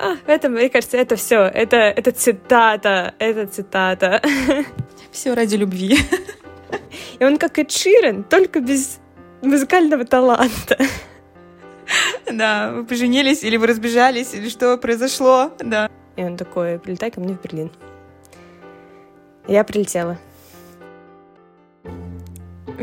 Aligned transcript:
А, 0.00 0.14
в 0.14 0.28
этом, 0.28 0.52
мне 0.52 0.68
кажется, 0.68 0.96
это 0.96 1.16
все. 1.16 1.40
Это, 1.42 1.76
это 1.76 2.12
цитата. 2.12 3.14
Это 3.18 3.46
цитата. 3.46 4.22
Все 5.10 5.34
ради 5.34 5.56
любви. 5.56 5.98
И 7.18 7.24
он 7.24 7.36
как 7.38 7.58
и 7.58 7.68
Ширен, 7.68 8.22
только 8.22 8.60
без 8.60 9.00
музыкального 9.42 10.04
таланта. 10.04 10.78
Да, 12.30 12.72
вы 12.72 12.84
поженились, 12.84 13.42
или 13.42 13.56
вы 13.56 13.66
разбежались, 13.66 14.34
или 14.34 14.50
что 14.50 14.76
произошло, 14.76 15.50
да. 15.58 15.90
И 16.16 16.22
он 16.22 16.36
такой, 16.36 16.78
прилетай 16.78 17.10
ко 17.10 17.20
мне 17.20 17.34
в 17.34 17.40
Берлин. 17.40 17.70
Я 19.46 19.64
прилетела. 19.64 20.18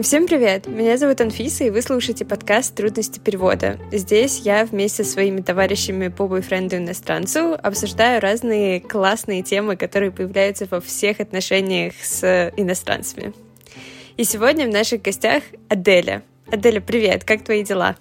Всем 0.02 0.28
привет! 0.28 0.68
Меня 0.68 0.98
зовут 0.98 1.22
Анфиса, 1.22 1.64
и 1.64 1.70
вы 1.70 1.82
слушаете 1.82 2.26
подкаст 2.26 2.76
«Трудности 2.76 3.18
перевода». 3.18 3.80
Здесь 3.94 4.40
я 4.40 4.66
вместе 4.66 5.06
со 5.06 5.12
своими 5.12 5.40
товарищами 5.40 6.10
по 6.10 6.28
бойфренду 6.28 6.76
иностранцу 6.76 7.58
обсуждаю 7.64 8.20
разные 8.20 8.82
классные 8.82 9.42
темы, 9.42 9.78
которые 9.78 10.12
появляются 10.12 10.68
во 10.70 10.82
всех 10.82 11.22
отношениях 11.22 11.94
с 12.02 12.52
иностранцами. 12.58 13.34
И 14.18 14.26
сегодня 14.26 14.68
в 14.68 14.74
наших 14.74 15.02
гостях 15.02 15.44
Аделя. 15.70 16.24
Аделя, 16.52 16.82
привет! 16.82 17.24
Как 17.24 17.46
твои 17.46 17.64
дела? 17.64 17.96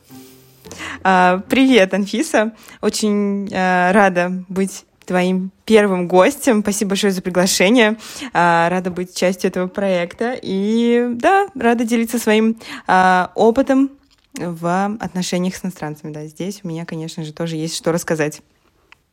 А, 1.05 1.43
привет, 1.49 1.95
Анфиса! 1.95 2.55
Очень 2.81 3.49
а, 3.55 3.93
рада 3.93 4.33
быть 4.49 4.85
твоим 5.05 5.51
первым 5.65 6.09
гостем. 6.09 6.63
Спасибо 6.63 6.91
большое 6.91 7.13
за 7.13 7.23
приглашение. 7.23 7.97
А, 8.33 8.69
рада 8.69 8.91
быть 8.91 9.15
частью 9.15 9.49
этого 9.49 9.69
проекта. 9.69 10.39
И 10.41 11.07
да, 11.11 11.49
рада 11.55 11.85
делиться 11.85 12.19
своим 12.19 12.59
а, 12.87 13.31
опытом 13.35 13.91
в 14.35 14.97
отношениях 15.01 15.57
с 15.57 15.65
иностранцами. 15.65 16.13
Да, 16.13 16.27
здесь 16.27 16.61
у 16.63 16.69
меня, 16.69 16.85
конечно 16.85 17.25
же, 17.25 17.33
тоже 17.33 17.57
есть 17.57 17.77
что 17.77 17.93
рассказать. 17.93 18.43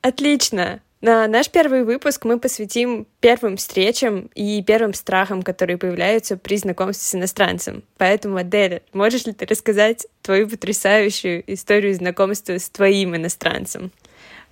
Отлично. 0.02 0.82
На 1.02 1.28
наш 1.28 1.50
первый 1.50 1.84
выпуск 1.84 2.26
мы 2.26 2.40
посвятим 2.40 3.08
первым 3.22 3.58
встречам 3.58 4.30
и 4.36 4.62
первым 4.62 4.94
страхам, 4.94 5.42
которые 5.42 5.78
появляются 5.78 6.38
при 6.38 6.58
знакомстве 6.58 7.04
с 7.08 7.16
иностранцем. 7.16 7.84
Поэтому, 7.98 8.38
Аделя, 8.38 8.84
можешь 8.94 9.26
ли 9.26 9.34
ты 9.34 9.48
рассказать 9.48 10.06
твою 10.22 10.48
потрясающую 10.48 11.44
историю 11.52 11.96
знакомства 11.96 12.54
с 12.60 12.70
твоим 12.70 13.16
иностранцем? 13.16 13.92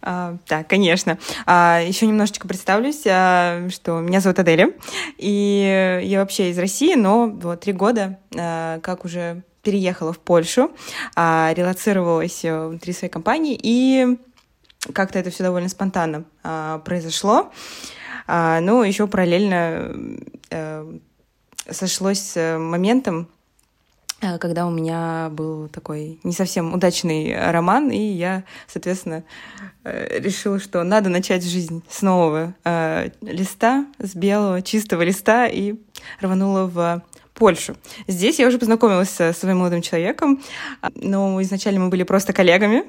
А, 0.01 0.37
да, 0.47 0.63
конечно. 0.63 1.17
А, 1.45 1.81
еще 1.85 2.07
немножечко 2.07 2.47
представлюсь, 2.47 3.03
а, 3.05 3.67
что 3.69 3.99
меня 3.99 4.21
зовут 4.21 4.39
Аделя, 4.39 4.73
и 5.17 6.01
я 6.03 6.19
вообще 6.19 6.51
из 6.51 6.59
России, 6.59 6.95
но 6.95 7.27
вот 7.27 7.61
три 7.61 7.73
года, 7.73 8.19
а, 8.37 8.79
как 8.79 9.05
уже 9.05 9.43
переехала 9.61 10.13
в 10.13 10.19
Польшу, 10.19 10.71
а, 11.15 11.53
релацировалась 11.55 12.43
внутри 12.43 12.93
своей 12.93 13.11
компании, 13.11 13.59
и 13.61 14.17
как-то 14.93 15.19
это 15.19 15.29
все 15.29 15.43
довольно 15.43 15.69
спонтанно 15.69 16.23
а, 16.43 16.79
произошло. 16.79 17.51
А, 18.27 18.61
ну, 18.61 18.83
еще 18.83 19.07
параллельно 19.07 19.91
а, 20.51 20.97
сошлось 21.69 22.19
с 22.19 22.57
моментом, 22.57 23.27
Э, 23.27 23.38
когда 24.39 24.67
у 24.67 24.69
меня 24.69 25.29
был 25.31 25.69
такой 25.69 26.19
не 26.23 26.33
совсем 26.33 26.73
удачный 26.73 27.51
роман, 27.51 27.89
и 27.89 27.99
я, 27.99 28.43
соответственно, 28.67 29.23
э, 29.83 30.19
решила, 30.19 30.59
что 30.59 30.83
надо 30.83 31.09
начать 31.09 31.43
жизнь 31.43 31.83
с 31.89 32.01
нового 32.01 32.53
э, 32.65 33.09
листа, 33.21 33.85
с 33.99 34.15
белого, 34.15 34.61
чистого 34.61 35.03
листа, 35.03 35.47
и 35.47 35.75
рванула 36.19 36.65
в 36.65 37.03
Польшу. 37.33 37.75
Здесь 38.07 38.39
я 38.39 38.47
уже 38.47 38.59
познакомилась 38.59 39.09
со 39.09 39.31
своим 39.31 39.59
молодым 39.59 39.81
человеком, 39.81 40.41
но 40.95 41.41
изначально 41.41 41.79
мы 41.79 41.89
были 41.89 42.03
просто 42.03 42.33
коллегами 42.33 42.83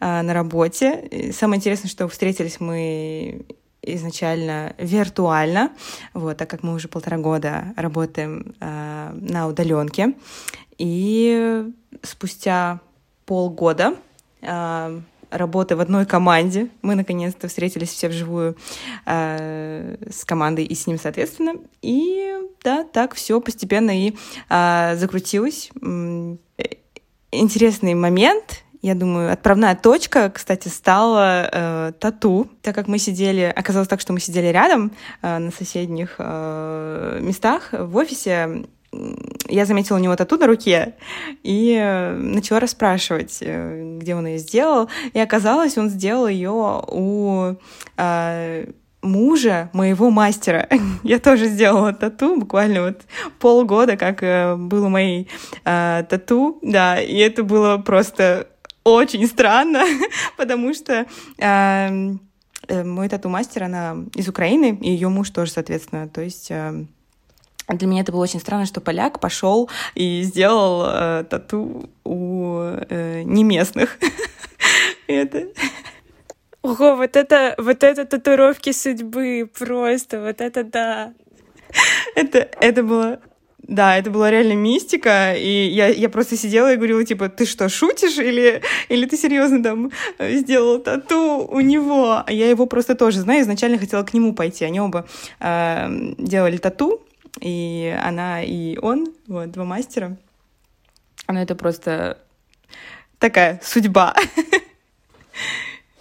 на 0.00 0.32
работе. 0.32 1.06
И 1.10 1.32
самое 1.32 1.58
интересное, 1.58 1.90
что 1.90 2.08
встретились 2.08 2.60
мы 2.60 3.44
изначально 3.86 4.74
виртуально, 4.78 5.70
вот, 6.12 6.36
так 6.36 6.48
как 6.48 6.62
мы 6.62 6.74
уже 6.74 6.88
полтора 6.88 7.18
года 7.18 7.74
работаем 7.76 8.54
э, 8.60 9.12
на 9.14 9.48
удаленке. 9.48 10.14
И 10.78 11.64
спустя 12.02 12.80
полгода 13.26 13.94
э, 14.42 15.00
работы 15.30 15.76
в 15.76 15.80
одной 15.80 16.06
команде. 16.06 16.68
Мы 16.82 16.94
наконец-то 16.94 17.48
встретились 17.48 17.90
все 17.90 18.08
вживую 18.08 18.56
э, 19.06 19.96
с 20.10 20.24
командой 20.24 20.64
и 20.64 20.74
с 20.74 20.86
ним, 20.86 20.98
соответственно. 20.98 21.54
И 21.82 22.34
да, 22.62 22.84
так 22.84 23.14
все 23.14 23.40
постепенно 23.40 23.90
и 23.90 24.14
э, 24.48 24.96
закрутилось. 24.96 25.70
Интересный 27.30 27.94
момент 27.94 28.62
я 28.84 28.94
думаю, 28.94 29.32
отправная 29.32 29.74
точка, 29.74 30.28
кстати, 30.28 30.68
стала 30.68 31.48
э, 31.50 31.92
тату, 31.98 32.50
так 32.60 32.74
как 32.74 32.86
мы 32.86 32.98
сидели, 32.98 33.50
оказалось 33.56 33.88
так, 33.88 33.98
что 33.98 34.12
мы 34.12 34.20
сидели 34.20 34.48
рядом 34.48 34.92
э, 35.22 35.38
на 35.38 35.50
соседних 35.50 36.16
э, 36.18 37.18
местах 37.22 37.70
в 37.72 37.96
офисе. 37.96 38.66
Я 39.48 39.64
заметила 39.64 39.96
у 39.96 40.00
него 40.00 40.14
тату 40.16 40.36
на 40.36 40.46
руке 40.46 40.96
и 41.42 41.74
э, 41.80 42.14
начала 42.14 42.60
расспрашивать, 42.60 43.38
э, 43.40 43.96
где 44.00 44.14
он 44.14 44.26
ее 44.26 44.36
сделал. 44.36 44.90
И 45.14 45.18
оказалось, 45.18 45.78
он 45.78 45.88
сделал 45.88 46.28
ее 46.28 46.52
у 46.86 47.54
э, 47.96 48.66
мужа 49.00 49.70
моего 49.72 50.10
мастера. 50.10 50.68
Я 51.02 51.20
тоже 51.20 51.46
сделала 51.46 51.94
тату, 51.94 52.36
буквально 52.36 52.82
вот 52.82 53.00
полгода, 53.38 53.96
как 53.96 54.22
э, 54.22 54.56
было 54.56 54.88
моей 54.88 55.30
э, 55.64 56.04
тату, 56.06 56.58
да, 56.60 57.00
и 57.00 57.16
это 57.16 57.44
было 57.44 57.78
просто 57.78 58.48
очень 58.84 59.26
странно, 59.26 59.84
потому 60.36 60.74
что 60.74 61.06
эм, 61.38 62.20
э, 62.68 62.84
мой 62.84 63.08
тату-мастер, 63.08 63.64
она 63.64 63.96
из 64.14 64.28
Украины, 64.28 64.78
и 64.80 64.90
ее 64.90 65.08
муж 65.08 65.30
тоже, 65.30 65.52
соответственно. 65.52 66.08
То 66.08 66.20
есть 66.20 66.50
э, 66.50 66.84
для 67.68 67.88
меня 67.88 68.02
это 68.02 68.12
было 68.12 68.22
очень 68.22 68.40
странно, 68.40 68.66
что 68.66 68.80
поляк 68.80 69.20
пошел 69.20 69.70
и 69.94 70.22
сделал 70.22 70.84
э, 70.86 71.24
тату 71.24 71.88
у 72.04 72.58
э, 72.60 73.22
неместных. 73.24 73.98
это... 75.06 75.48
Ого, 76.62 76.96
вот 76.96 77.16
это, 77.16 77.54
вот 77.58 77.82
это 77.82 78.06
татуировки 78.06 78.72
судьбы 78.72 79.50
просто, 79.58 80.20
вот 80.20 80.40
это 80.40 80.64
да. 80.64 81.14
Это, 82.14 82.48
это 82.60 82.82
было 82.82 83.20
да, 83.68 83.96
это 83.96 84.10
была 84.10 84.30
реально 84.30 84.54
мистика, 84.54 85.34
и 85.34 85.68
я, 85.68 85.88
я 85.88 86.08
просто 86.08 86.36
сидела 86.36 86.72
и 86.72 86.76
говорила, 86.76 87.04
типа, 87.04 87.28
ты 87.28 87.46
что, 87.46 87.68
шутишь, 87.68 88.18
или, 88.18 88.62
или 88.88 89.06
ты 89.06 89.16
серьезно 89.16 89.62
там 89.62 89.90
сделал 90.18 90.78
тату 90.80 91.46
у 91.50 91.60
него? 91.60 92.22
А 92.26 92.30
я 92.30 92.50
его 92.50 92.66
просто 92.66 92.94
тоже 92.94 93.20
знаю, 93.20 93.42
изначально 93.42 93.78
хотела 93.78 94.02
к 94.02 94.12
нему 94.12 94.34
пойти, 94.34 94.64
они 94.64 94.80
оба 94.80 95.06
э, 95.40 96.14
делали 96.18 96.58
тату, 96.58 97.02
и 97.40 97.96
она, 98.02 98.42
и 98.42 98.76
он, 98.78 99.06
вот, 99.26 99.50
два 99.50 99.64
мастера. 99.64 100.16
Но 101.26 101.40
это 101.40 101.54
просто 101.54 102.18
такая 103.18 103.60
судьба. 103.62 104.14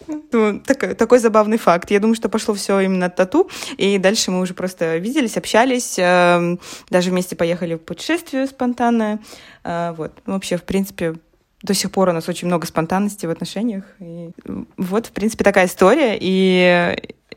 Ну, 0.08 0.60
так, 0.60 0.98
такой 0.98 1.20
забавный 1.20 1.58
факт. 1.58 1.92
Я 1.92 2.00
думаю, 2.00 2.16
что 2.16 2.30
пошло 2.30 2.54
все 2.54 2.80
именно 2.80 3.08
от 3.08 3.16
тату. 3.16 3.50
И 3.78 3.98
дальше 3.98 4.32
мы 4.32 4.42
уже 4.42 4.54
просто 4.54 4.98
виделись, 4.98 5.38
общались, 5.38 5.98
э, 5.98 6.58
даже 6.90 7.12
вместе 7.12 7.36
поехали 7.36 7.76
в 7.76 7.80
путешествие 7.80 8.48
спонтанное. 8.48 9.20
Э, 9.64 9.94
вот. 9.96 10.12
Вообще, 10.26 10.58
в 10.58 10.64
принципе, 10.64 11.16
до 11.62 11.74
сих 11.74 11.92
пор 11.92 12.10
у 12.10 12.14
нас 12.14 12.28
очень 12.28 12.48
много 12.48 12.68
спонтанности 12.68 13.26
в 13.26 13.30
отношениях. 13.30 13.86
И 14.00 14.32
вот, 14.78 15.08
в 15.08 15.12
принципе, 15.12 15.44
такая 15.44 15.68
история. 15.68 16.18
И 16.20 16.96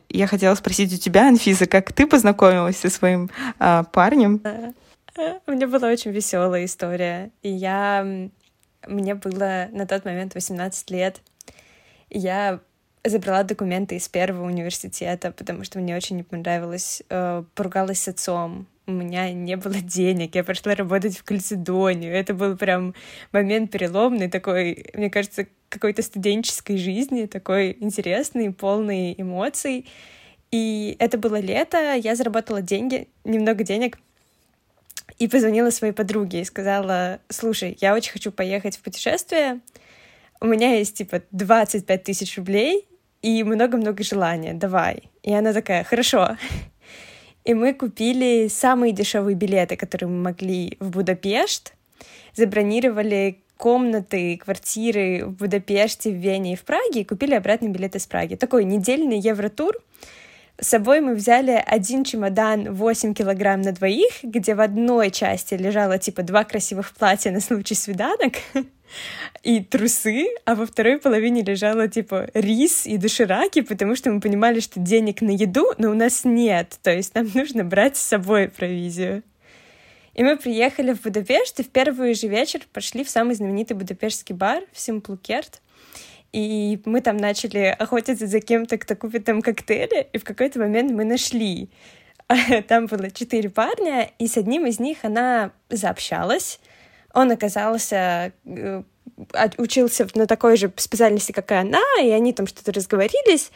я 0.08 0.26
хотела 0.26 0.54
спросить 0.54 0.92
у 0.92 0.96
тебя, 0.96 1.28
Анфиса, 1.28 1.66
как 1.66 1.92
ты 1.92 2.06
познакомилась 2.06 2.76
со 2.76 2.90
своим 2.90 3.30
э, 3.58 3.84
парнем? 3.92 4.42
У 5.46 5.52
меня 5.52 5.66
была 5.66 5.88
очень 5.88 6.10
веселая 6.10 6.64
история. 6.64 7.30
И 7.42 7.50
я... 7.50 8.06
Мне 8.86 9.14
было 9.16 9.68
на 9.72 9.86
тот 9.86 10.04
момент 10.04 10.34
18 10.34 10.90
лет 10.90 11.20
я 12.10 12.60
забрала 13.04 13.42
документы 13.42 13.96
из 13.96 14.08
первого 14.08 14.46
университета, 14.46 15.30
потому 15.32 15.64
что 15.64 15.78
мне 15.78 15.96
очень 15.96 16.16
не 16.16 16.22
понравилось. 16.22 17.02
Э, 17.08 17.44
поругалась 17.54 18.00
с 18.00 18.08
отцом. 18.08 18.66
У 18.86 18.92
меня 18.92 19.32
не 19.32 19.56
было 19.56 19.74
денег, 19.74 20.34
я 20.34 20.44
пошла 20.44 20.74
работать 20.74 21.18
в 21.18 21.24
Кальцедонию. 21.24 22.14
Это 22.14 22.34
был 22.34 22.56
прям 22.56 22.94
момент 23.32 23.70
переломный, 23.70 24.30
такой, 24.30 24.86
мне 24.94 25.10
кажется, 25.10 25.46
какой-то 25.68 26.02
студенческой 26.02 26.78
жизни, 26.78 27.26
такой 27.26 27.76
интересный, 27.80 28.52
полный 28.52 29.14
эмоций. 29.18 29.86
И 30.52 30.96
это 31.00 31.18
было 31.18 31.40
лето, 31.40 31.94
я 31.94 32.14
заработала 32.14 32.62
деньги, 32.62 33.08
немного 33.24 33.64
денег, 33.64 33.98
и 35.18 35.28
позвонила 35.28 35.70
своей 35.70 35.92
подруге 35.92 36.40
и 36.40 36.44
сказала, 36.44 37.20
слушай, 37.28 37.76
я 37.80 37.94
очень 37.94 38.12
хочу 38.12 38.30
поехать 38.30 38.76
в 38.76 38.80
путешествие, 38.80 39.60
у 40.40 40.46
меня 40.46 40.74
есть, 40.74 40.96
типа, 40.96 41.22
25 41.30 42.02
тысяч 42.02 42.36
рублей 42.36 42.86
и 43.22 43.42
много-много 43.42 44.02
желания, 44.02 44.54
давай. 44.54 45.10
И 45.22 45.32
она 45.32 45.52
такая, 45.52 45.84
хорошо. 45.84 46.36
И 47.44 47.54
мы 47.54 47.74
купили 47.74 48.48
самые 48.48 48.92
дешевые 48.92 49.36
билеты, 49.36 49.76
которые 49.76 50.08
мы 50.08 50.22
могли 50.22 50.76
в 50.80 50.90
Будапешт, 50.90 51.74
забронировали 52.34 53.38
комнаты, 53.56 54.36
квартиры 54.36 55.24
в 55.24 55.32
Будапеште, 55.32 56.10
в 56.10 56.14
Вене 56.14 56.52
и 56.52 56.56
в 56.56 56.64
Праге 56.64 57.00
и 57.00 57.04
купили 57.04 57.34
обратный 57.34 57.68
билет 57.68 57.96
из 57.96 58.06
Праги. 58.06 58.34
Такой 58.34 58.64
недельный 58.64 59.18
евротур. 59.18 59.76
С 60.58 60.68
собой 60.68 61.02
мы 61.02 61.14
взяли 61.14 61.62
один 61.66 62.02
чемодан 62.02 62.72
8 62.72 63.12
килограмм 63.12 63.60
на 63.60 63.72
двоих, 63.72 64.22
где 64.22 64.54
в 64.54 64.60
одной 64.60 65.10
части 65.10 65.52
лежало 65.54 65.98
типа 65.98 66.22
два 66.22 66.44
красивых 66.44 66.92
платья 66.92 67.30
на 67.30 67.40
случай 67.40 67.74
свиданок 67.74 68.34
и 69.42 69.60
трусы, 69.60 70.28
а 70.46 70.54
во 70.54 70.64
второй 70.64 70.98
половине 70.98 71.42
лежало 71.42 71.88
типа 71.88 72.30
рис 72.32 72.86
и 72.86 72.96
дошираки, 72.96 73.60
потому 73.60 73.96
что 73.96 74.10
мы 74.10 74.20
понимали, 74.20 74.60
что 74.60 74.80
денег 74.80 75.20
на 75.20 75.30
еду, 75.30 75.72
но 75.76 75.90
у 75.90 75.94
нас 75.94 76.24
нет, 76.24 76.78
то 76.82 76.90
есть 76.90 77.14
нам 77.14 77.30
нужно 77.34 77.62
брать 77.62 77.98
с 77.98 78.02
собой 78.02 78.48
провизию. 78.48 79.22
И 80.14 80.24
мы 80.24 80.38
приехали 80.38 80.94
в 80.94 81.02
Будапешт, 81.02 81.60
и 81.60 81.64
в 81.64 81.68
первый 81.68 82.14
же 82.14 82.28
вечер 82.28 82.60
пошли 82.72 83.04
в 83.04 83.10
самый 83.10 83.34
знаменитый 83.34 83.76
будапештский 83.76 84.34
бар 84.34 84.62
в 84.72 84.80
Симплукерт. 84.80 85.60
И 86.36 86.82
мы 86.84 87.00
там 87.00 87.16
начали 87.16 87.74
охотиться 87.78 88.26
за 88.26 88.40
кем-то, 88.40 88.76
кто 88.76 88.94
купит 88.94 89.24
там 89.24 89.40
коктейли, 89.40 90.06
и 90.12 90.18
в 90.18 90.24
какой-то 90.24 90.58
момент 90.58 90.92
мы 90.92 91.04
нашли. 91.04 91.70
Там 92.68 92.86
было 92.86 93.10
четыре 93.10 93.48
парня, 93.48 94.10
и 94.18 94.26
с 94.26 94.36
одним 94.36 94.66
из 94.66 94.78
них 94.78 94.98
она 95.02 95.52
заобщалась. 95.70 96.60
Он 97.14 97.30
оказался 97.30 98.34
э, 98.44 98.82
учился 99.56 100.06
на 100.14 100.26
такой 100.26 100.58
же 100.58 100.70
специальности, 100.76 101.32
как 101.32 101.50
и 101.52 101.54
она, 101.54 101.80
и 102.02 102.10
они 102.10 102.34
там 102.34 102.46
что-то 102.46 102.70
разговорились. 102.70 103.50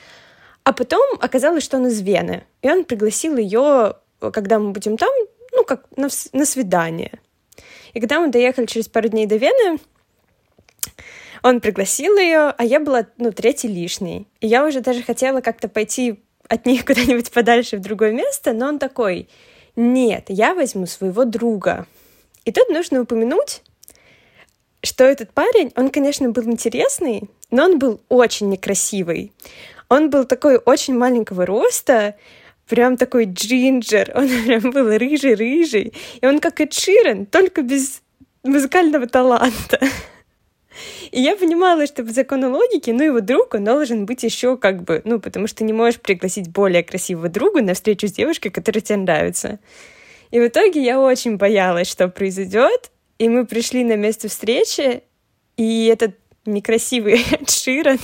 А 0.65 0.73
потом 0.73 1.19
оказалось, 1.21 1.65
что 1.65 1.77
он 1.77 1.89
из 1.89 2.01
Вены. 2.01 2.45
И 2.63 2.71
он 2.71 2.85
пригласил 2.85 3.37
ее, 3.37 3.97
когда 4.21 4.59
мы 4.59 4.71
будем 4.71 4.97
там, 4.97 5.11
ну, 5.53 5.65
как 5.65 5.85
на, 5.97 6.09
на 6.33 6.47
свидание. 6.47 7.21
И 7.93 8.01
когда 8.01 8.21
мы 8.21 8.29
доехали 8.29 8.65
через 8.65 8.89
пару 8.89 9.09
дней 9.09 9.27
до 9.27 9.37
Вены, 9.37 9.81
он 11.43 11.61
пригласил 11.61 12.17
ее, 12.17 12.55
а 12.57 12.65
я 12.65 12.81
была, 12.81 13.07
ну, 13.17 13.33
третий 13.33 13.69
лишний. 13.69 14.27
И 14.41 14.47
я 14.47 14.65
уже 14.67 14.81
даже 14.81 15.03
хотела 15.03 15.41
как-то 15.41 15.69
пойти 15.69 16.21
от 16.49 16.67
них 16.67 16.85
куда-нибудь 16.87 17.31
подальше 17.31 17.77
в 17.77 17.81
другое 17.81 18.13
место, 18.13 18.53
но 18.53 18.67
он 18.69 18.79
такой, 18.79 19.29
нет, 19.77 20.27
я 20.29 20.55
возьму 20.55 20.87
своего 20.87 21.25
друга. 21.25 21.87
И 22.45 22.53
тут 22.53 22.69
нужно 22.71 23.03
упомянуть, 23.03 23.63
что 24.83 25.05
этот 25.05 25.33
парень, 25.33 25.73
он, 25.77 25.91
конечно, 25.91 26.31
был 26.31 26.45
интересный, 26.45 27.29
но 27.51 27.65
он 27.65 27.79
был 27.79 28.01
очень 28.09 28.49
некрасивый. 28.49 29.33
Он 29.89 30.09
был 30.09 30.25
такой 30.25 30.57
очень 30.57 30.97
маленького 30.97 31.45
роста, 31.45 32.17
прям 32.69 32.97
такой 32.97 33.25
джинджер, 33.25 34.13
он 34.15 34.29
прям 34.29 34.71
был 34.71 34.89
рыжий-рыжий, 34.93 35.93
и 36.21 36.27
он 36.27 36.41
как 36.41 36.61
Эд 36.61 36.73
Ширен, 36.73 37.27
только 37.27 37.63
без 37.63 38.01
музыкального 38.43 39.07
таланта. 39.07 39.81
И 41.11 41.21
я 41.21 41.37
понимала, 41.37 41.87
что 41.87 42.05
по 42.05 42.13
закону 42.13 42.51
логики, 42.51 42.91
ну, 42.91 43.03
его 43.03 43.21
друг, 43.21 43.55
он 43.55 43.65
должен 43.65 44.07
быть 44.07 44.23
еще 44.23 44.57
как 44.57 44.83
бы, 44.83 45.03
ну, 45.05 45.21
потому 45.21 45.47
что 45.47 45.65
не 45.65 45.73
можешь 45.73 46.01
пригласить 46.01 46.49
более 46.49 46.83
красивого 46.83 47.29
друга 47.29 47.63
на 47.63 47.75
встречу 47.75 48.07
с 48.07 48.13
девушкой, 48.13 48.51
которая 48.51 48.81
тебе 48.81 48.99
нравится. 48.99 49.59
И 50.31 50.39
в 50.39 50.47
итоге 50.47 50.83
я 50.83 51.01
очень 51.01 51.37
боялась, 51.37 51.89
что 51.89 52.09
произойдет, 52.09 52.91
и 53.19 53.29
мы 53.29 53.45
пришли 53.45 53.83
на 53.83 53.97
место 53.97 54.29
встречи, 54.29 55.03
и 55.57 55.87
этот 55.87 56.15
некрасивый 56.47 57.25
Ширан 57.49 57.99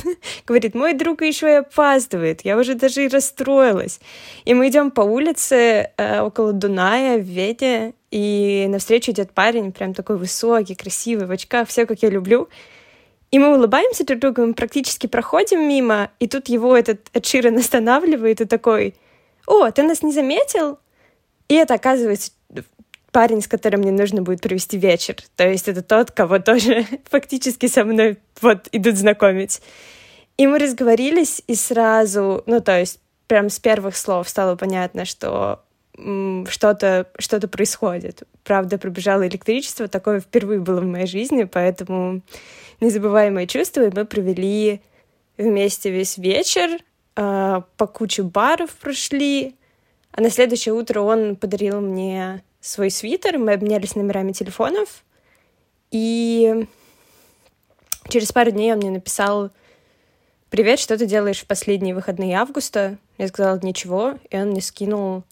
говорит, 0.47 0.75
мой 0.75 0.93
друг 0.93 1.23
еще 1.23 1.49
и 1.49 1.55
опаздывает, 1.55 2.45
я 2.45 2.59
уже 2.59 2.75
даже 2.75 3.05
и 3.05 3.09
расстроилась. 3.09 4.01
И 4.45 4.55
мы 4.55 4.69
идем 4.69 4.91
по 4.91 5.01
улице 5.03 5.91
э, 5.97 6.21
около 6.21 6.53
Дуная 6.53 7.19
в 7.19 7.23
Веде, 7.23 7.95
и 8.11 8.67
навстречу 8.69 9.13
идет 9.13 9.33
парень, 9.33 9.73
прям 9.73 9.95
такой 9.95 10.17
высокий, 10.17 10.75
красивый, 10.75 11.27
в 11.27 11.31
очках, 11.31 11.69
все 11.69 11.87
как 11.87 12.03
я 12.03 12.11
люблю. 12.11 12.49
И 13.31 13.39
мы 13.39 13.55
улыбаемся 13.55 14.05
друг 14.05 14.21
другу, 14.21 14.47
мы 14.47 14.55
практически 14.55 15.07
проходим 15.07 15.69
мимо, 15.69 16.11
и 16.21 16.29
тут 16.29 16.49
его 16.49 16.77
этот 16.77 17.09
Эдширен 17.13 17.59
останавливает 17.59 18.41
и 18.41 18.45
такой, 18.45 18.95
«О, 19.47 19.71
ты 19.71 19.83
нас 19.83 20.03
не 20.03 20.13
заметил?» 20.13 20.79
И 21.49 21.55
это 21.55 21.75
оказывается 21.75 22.33
парень, 23.13 23.41
с 23.41 23.49
которым 23.49 23.81
мне 23.81 23.93
нужно 23.93 24.23
будет 24.23 24.43
провести 24.43 24.77
вечер. 24.77 25.17
То 25.37 25.49
есть 25.49 25.69
это 25.69 25.83
тот, 25.83 26.11
кого 26.11 26.39
тоже 26.39 26.87
фактически 27.11 27.67
со 27.67 27.85
мной 27.85 28.19
вот 28.43 28.69
идут 28.73 28.97
знакомить. 28.97 29.63
И 30.37 30.47
мы 30.47 30.59
разговорились, 30.59 31.43
и 31.47 31.55
сразу, 31.55 32.43
ну, 32.47 32.61
то 32.61 32.79
есть 32.79 33.01
прям 33.27 33.49
с 33.49 33.59
первых 33.59 33.97
слов 33.97 34.29
стало 34.29 34.55
понятно, 34.57 35.05
что 35.07 35.63
что-то 35.97 37.07
что 37.19 37.49
происходит. 37.49 38.25
Правда, 38.45 38.77
пробежало 38.77 39.27
электричество, 39.27 39.89
такое 39.89 40.21
впервые 40.21 40.61
было 40.61 40.81
в 40.81 40.85
моей 40.85 41.07
жизни, 41.07 41.45
поэтому 41.45 42.21
незабываемые 42.81 43.47
чувства, 43.47 43.87
и 43.87 43.95
мы 43.95 44.05
провели 44.05 44.81
вместе 45.37 45.91
весь 45.91 46.19
вечер, 46.19 46.81
э, 47.17 47.63
по 47.77 47.87
куче 47.87 48.23
баров 48.23 48.71
прошли, 48.75 49.57
а 50.13 50.21
на 50.21 50.31
следующее 50.31 50.75
утро 50.75 51.01
он 51.01 51.37
подарил 51.37 51.81
мне 51.81 52.43
свой 52.61 52.91
свитер, 52.91 53.39
мы 53.39 53.53
обменялись 53.53 53.95
номерами 53.95 54.33
телефонов, 54.33 55.05
и 55.91 56.67
через 58.09 58.33
пару 58.33 58.51
дней 58.51 58.73
он 58.73 58.79
мне 58.79 58.91
написал 58.91 59.51
«Привет, 60.51 60.79
что 60.79 60.97
ты 60.97 61.07
делаешь 61.07 61.41
в 61.41 61.47
последние 61.47 61.95
выходные 61.95 62.37
августа?» 62.37 62.99
Я 63.19 63.29
сказала 63.29 63.59
«Ничего», 63.63 64.19
и 64.31 64.37
он 64.37 64.49
мне 64.49 64.61
скинул 64.61 65.25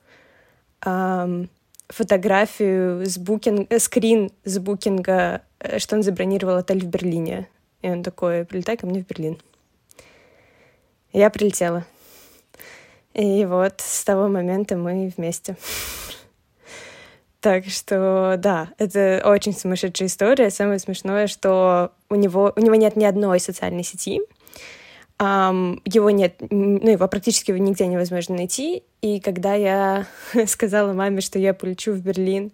эм, 0.84 1.50
фотографию 1.88 3.04
с 3.06 3.18
букинг, 3.18 3.66
э, 3.70 3.78
скрин 3.78 4.30
с 4.44 4.58
букинга, 4.58 5.42
что 5.78 5.96
он 5.96 6.02
забронировал 6.02 6.56
отель 6.56 6.84
в 6.84 6.88
Берлине. 6.88 7.48
И 7.82 7.88
он 7.88 8.02
такой, 8.02 8.44
прилетай 8.44 8.76
ко 8.76 8.86
мне 8.86 9.02
в 9.02 9.06
Берлин. 9.06 9.38
я 11.12 11.30
прилетела. 11.30 11.84
И 13.12 13.44
вот 13.44 13.74
с 13.80 14.04
того 14.04 14.28
момента 14.28 14.76
мы 14.76 15.12
вместе. 15.16 15.56
Так 17.40 17.66
что, 17.66 18.36
да, 18.38 18.70
это 18.78 19.22
очень 19.24 19.52
сумасшедшая 19.52 20.08
история. 20.08 20.50
Самое 20.50 20.78
смешное, 20.78 21.26
что 21.26 21.92
у 22.08 22.14
него, 22.14 22.52
у 22.56 22.60
него 22.60 22.74
нет 22.74 22.96
ни 22.96 23.04
одной 23.04 23.38
социальной 23.38 23.84
сети, 23.84 24.20
Um, 25.20 25.80
его 25.84 26.10
нет, 26.10 26.34
ну, 26.50 26.90
его 26.90 27.06
практически 27.06 27.52
нигде 27.52 27.86
невозможно 27.86 28.34
найти. 28.34 28.82
И 29.00 29.20
когда 29.20 29.54
я 29.54 30.06
сказала 30.46 30.92
маме, 30.92 31.20
что 31.20 31.38
я 31.38 31.54
полечу 31.54 31.92
в 31.92 32.00
Берлин 32.00 32.50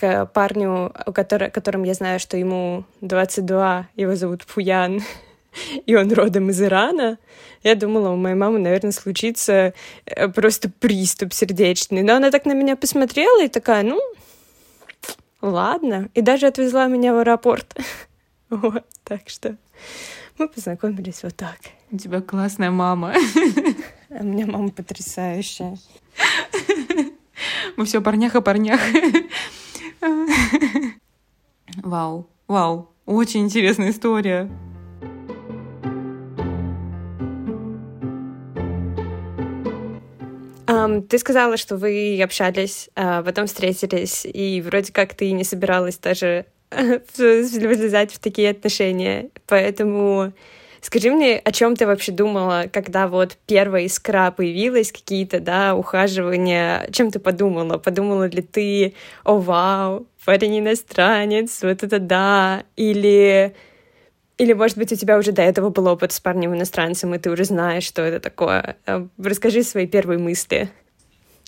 к 0.00 0.26
парню, 0.26 0.92
у 1.06 1.12
которого, 1.12 1.50
которым 1.50 1.82
я 1.82 1.92
знаю, 1.92 2.18
что 2.18 2.38
ему 2.38 2.84
22, 3.02 3.88
его 3.96 4.16
зовут 4.16 4.46
Пуян, 4.46 5.02
и 5.86 5.94
он 5.94 6.10
родом 6.12 6.48
из 6.48 6.62
Ирана, 6.62 7.18
я 7.62 7.74
думала, 7.74 8.08
у 8.10 8.16
моей 8.16 8.34
мамы, 8.34 8.58
наверное, 8.58 8.92
случится 8.92 9.74
э, 10.06 10.28
просто 10.28 10.70
приступ 10.70 11.34
сердечный. 11.34 12.02
Но 12.02 12.16
она 12.16 12.30
так 12.30 12.46
на 12.46 12.54
меня 12.54 12.76
посмотрела 12.76 13.44
и 13.44 13.48
такая, 13.48 13.82
ну, 13.82 14.00
ладно. 15.42 16.08
И 16.14 16.22
даже 16.22 16.46
отвезла 16.46 16.86
меня 16.86 17.12
в 17.12 17.18
аэропорт. 17.18 17.76
Вот, 18.52 18.84
так 19.04 19.28
что 19.28 19.56
мы 20.36 20.48
познакомились 20.48 21.22
вот 21.22 21.36
так. 21.36 21.58
У 21.92 21.96
тебя 21.96 22.20
классная 22.20 22.72
мама. 22.72 23.14
А 24.08 24.14
у 24.22 24.24
меня 24.24 24.46
мама 24.46 24.70
потрясающая. 24.70 25.78
Мы 27.76 27.84
все 27.84 28.00
парнях 28.00 28.34
о 28.34 28.40
парнях. 28.40 28.80
Вау, 31.82 32.26
вау, 32.48 32.90
очень 33.06 33.40
интересная 33.40 33.90
история. 33.90 34.50
Um, 40.66 41.02
ты 41.02 41.18
сказала, 41.18 41.56
что 41.56 41.76
вы 41.76 42.20
общались, 42.22 42.88
а 42.94 43.22
потом 43.22 43.46
встретились, 43.46 44.24
и 44.24 44.62
вроде 44.62 44.92
как 44.92 45.14
ты 45.14 45.32
не 45.32 45.42
собиралась 45.42 45.98
даже 45.98 46.46
влезать 47.18 48.12
в 48.12 48.18
такие 48.20 48.50
отношения. 48.50 49.30
Поэтому 49.46 50.32
скажи 50.80 51.10
мне, 51.10 51.38
о 51.38 51.52
чем 51.52 51.76
ты 51.76 51.86
вообще 51.86 52.12
думала, 52.12 52.66
когда 52.72 53.08
вот 53.08 53.36
первая 53.46 53.84
искра 53.84 54.30
появилась, 54.30 54.92
какие-то, 54.92 55.40
да, 55.40 55.74
ухаживания, 55.74 56.88
чем 56.92 57.10
ты 57.10 57.18
подумала? 57.18 57.78
Подумала 57.78 58.28
ли 58.28 58.42
ты, 58.42 58.94
о, 59.24 59.38
вау, 59.38 60.06
парень 60.24 60.60
иностранец, 60.60 61.62
вот 61.62 61.82
это 61.82 61.98
да, 61.98 62.64
или... 62.76 63.54
Или, 64.38 64.54
может 64.54 64.78
быть, 64.78 64.90
у 64.90 64.96
тебя 64.96 65.18
уже 65.18 65.32
до 65.32 65.42
этого 65.42 65.68
был 65.68 65.86
опыт 65.86 66.12
с 66.12 66.20
парнем 66.20 66.54
иностранцем, 66.54 67.14
и 67.14 67.18
ты 67.18 67.30
уже 67.30 67.44
знаешь, 67.44 67.84
что 67.84 68.00
это 68.00 68.20
такое. 68.20 68.76
Расскажи 69.18 69.62
свои 69.62 69.86
первые 69.86 70.18
мысли. 70.18 70.70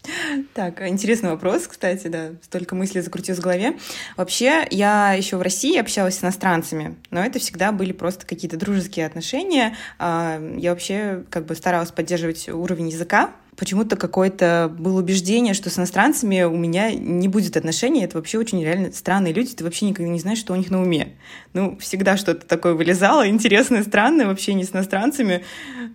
Так, 0.54 0.82
интересный 0.82 1.30
вопрос, 1.30 1.66
кстати, 1.66 2.08
да, 2.08 2.30
столько 2.42 2.74
мыслей 2.74 3.00
закрутилось 3.00 3.38
в 3.38 3.42
голове. 3.42 3.76
Вообще, 4.16 4.66
я 4.70 5.12
еще 5.12 5.36
в 5.36 5.42
России 5.42 5.78
общалась 5.78 6.18
с 6.18 6.22
иностранцами, 6.22 6.96
но 7.10 7.24
это 7.24 7.38
всегда 7.38 7.72
были 7.72 7.92
просто 7.92 8.26
какие-то 8.26 8.56
дружеские 8.56 9.06
отношения. 9.06 9.76
А, 9.98 10.40
я 10.56 10.70
вообще 10.70 11.24
как 11.30 11.46
бы 11.46 11.54
старалась 11.54 11.90
поддерживать 11.90 12.48
уровень 12.48 12.88
языка, 12.88 13.32
почему-то 13.56 13.96
какое-то 13.96 14.74
было 14.76 15.00
убеждение, 15.00 15.54
что 15.54 15.70
с 15.70 15.78
иностранцами 15.78 16.42
у 16.42 16.56
меня 16.56 16.92
не 16.92 17.28
будет 17.28 17.56
отношений. 17.56 18.02
Это 18.02 18.16
вообще 18.16 18.38
очень 18.38 18.62
реально 18.62 18.92
странные 18.92 19.32
люди. 19.32 19.54
Ты 19.54 19.64
вообще 19.64 19.86
никогда 19.86 20.10
не 20.10 20.20
знаешь, 20.20 20.38
что 20.38 20.52
у 20.52 20.56
них 20.56 20.70
на 20.70 20.80
уме. 20.80 21.14
Ну, 21.52 21.76
всегда 21.78 22.16
что-то 22.16 22.46
такое 22.46 22.74
вылезало, 22.74 23.28
интересное, 23.28 23.82
странное 23.82 24.26
в 24.26 24.30
общении 24.30 24.64
с 24.64 24.72
иностранцами. 24.72 25.44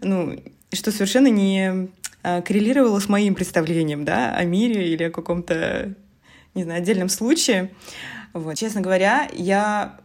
Ну, 0.02 0.40
что 0.72 0.92
совершенно 0.92 1.28
не 1.28 1.90
коррелировало 2.22 3.00
с 3.00 3.10
моим 3.10 3.36
представлением, 3.36 4.06
да, 4.06 4.36
о 4.36 4.44
мире 4.44 4.94
или 4.94 5.04
о 5.04 5.12
каком-то, 5.12 5.94
не 6.54 6.64
знаю, 6.64 6.82
отдельном 6.82 7.10
случае. 7.10 7.72
Вот. 8.34 8.56
Честно 8.56 8.82
говоря, 8.82 9.28
я 9.34 10.00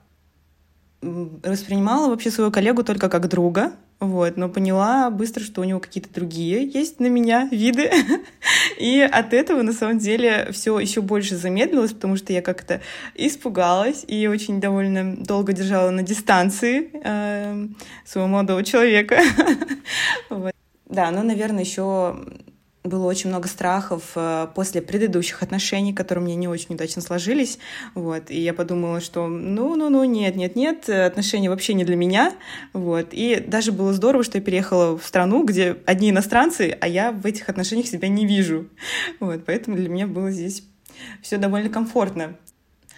воспринимала 1.03 2.09
вообще 2.09 2.31
своего 2.31 2.53
коллегу 2.53 2.85
только 2.85 3.09
как 3.09 3.29
друга, 3.29 3.73
вот, 4.03 4.37
но 4.37 4.49
поняла 4.49 5.11
быстро, 5.11 5.45
что 5.45 5.61
у 5.61 5.65
него 5.65 5.79
какие-то 5.79 6.13
другие 6.13 6.67
есть 6.67 6.99
на 6.99 7.07
меня 7.07 7.49
виды. 7.53 7.89
И 8.81 8.99
от 9.01 9.33
этого, 9.33 9.63
на 9.63 9.73
самом 9.73 9.99
деле, 9.99 10.49
все 10.51 10.77
еще 10.81 11.03
больше 11.03 11.37
замедлилось, 11.37 11.93
потому 11.93 12.17
что 12.17 12.33
я 12.33 12.43
как-то 12.43 12.81
испугалась 13.15 14.05
и 14.09 14.27
очень 14.27 14.61
довольно 14.61 15.17
долго 15.17 15.53
держала 15.53 15.91
на 15.91 16.03
дистанции 16.03 16.91
э, 16.95 17.69
своего 18.05 18.29
молодого 18.29 18.65
человека. 18.65 19.21
Да, 20.93 21.11
но, 21.11 21.23
наверное, 21.23 21.65
еще 21.65 22.23
было 22.85 23.07
очень 23.07 23.31
много 23.31 23.49
страхов 23.49 24.13
э, 24.15 24.49
после 24.55 24.83
предыдущих 24.83 25.43
отношений, 25.43 25.95
которые 25.95 26.23
мне 26.23 26.35
не 26.35 26.49
очень 26.49 26.75
удачно 26.75 27.01
сложились, 27.01 27.59
вот, 27.95 28.31
и 28.31 28.39
я 28.39 28.53
подумала, 28.53 29.01
что 29.01 29.27
ну-ну-ну, 29.27 30.05
нет-нет-нет, 30.05 30.91
отношения 30.91 31.49
вообще 31.49 31.73
не 31.73 31.85
для 31.85 31.97
меня, 31.97 32.35
вот, 32.75 33.09
и 33.13 33.43
даже 33.47 33.73
было 33.73 33.95
здорово, 33.95 34.23
что 34.23 34.37
я 34.37 34.45
переехала 34.45 34.99
в 34.99 35.05
страну, 35.07 35.45
где 35.45 35.79
одни 35.87 36.11
иностранцы, 36.11 36.77
а 36.79 36.89
я 36.89 37.13
в 37.13 37.25
этих 37.25 37.49
отношениях 37.49 37.87
себя 37.87 38.09
не 38.09 38.27
вижу, 38.27 38.69
вот, 39.19 39.47
поэтому 39.47 39.77
для 39.77 39.89
меня 39.89 40.07
было 40.07 40.31
здесь 40.31 40.63
все 41.23 41.39
довольно 41.39 41.71
комфортно. 41.71 42.37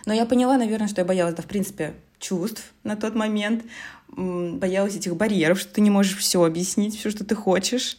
Но 0.04 0.12
я 0.12 0.26
поняла, 0.26 0.56
наверное, 0.56 0.88
что 0.88 1.02
я 1.02 1.04
боялась, 1.04 1.34
да, 1.34 1.42
в 1.42 1.46
принципе, 1.46 1.94
чувств 2.18 2.72
на 2.82 2.96
тот 2.96 3.14
момент, 3.14 3.64
боялась 4.16 4.96
этих 4.96 5.16
барьеров, 5.16 5.58
что 5.58 5.74
ты 5.74 5.80
не 5.80 5.90
можешь 5.90 6.16
все 6.16 6.44
объяснить, 6.44 6.98
все, 6.98 7.10
что 7.10 7.24
ты 7.24 7.34
хочешь. 7.34 7.96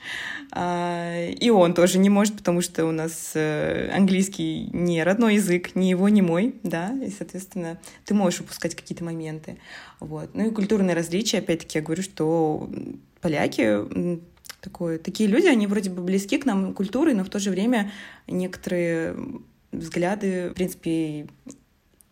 А, 0.51 1.27
и 1.27 1.49
он 1.49 1.73
тоже 1.73 1.97
не 1.97 2.09
может, 2.09 2.37
потому 2.37 2.61
что 2.61 2.85
у 2.85 2.91
нас 2.91 3.31
э, 3.33 3.91
английский 3.93 4.69
не 4.71 5.03
родной 5.03 5.35
язык, 5.35 5.75
ни 5.75 5.85
его, 5.85 6.07
ни 6.09 6.21
мой, 6.21 6.55
да, 6.63 6.93
и, 6.93 7.09
соответственно, 7.09 7.79
ты 8.05 8.13
можешь 8.13 8.41
упускать 8.41 8.75
какие-то 8.75 9.03
моменты. 9.03 9.57
Вот. 9.99 10.33
Ну 10.33 10.47
и 10.47 10.51
культурные 10.51 10.95
различия, 10.95 11.39
опять-таки, 11.39 11.79
я 11.79 11.83
говорю, 11.83 12.03
что 12.03 12.69
поляки 13.21 13.81
такое, 14.61 14.97
такие 14.97 15.27
люди, 15.27 15.47
они 15.47 15.67
вроде 15.67 15.89
бы 15.89 16.01
близки 16.01 16.37
к 16.37 16.45
нам 16.45 16.73
культурой, 16.73 17.13
но 17.13 17.23
в 17.23 17.29
то 17.29 17.39
же 17.39 17.51
время 17.51 17.91
некоторые 18.27 19.15
взгляды, 19.71 20.49
в 20.49 20.53
принципе, 20.53 21.27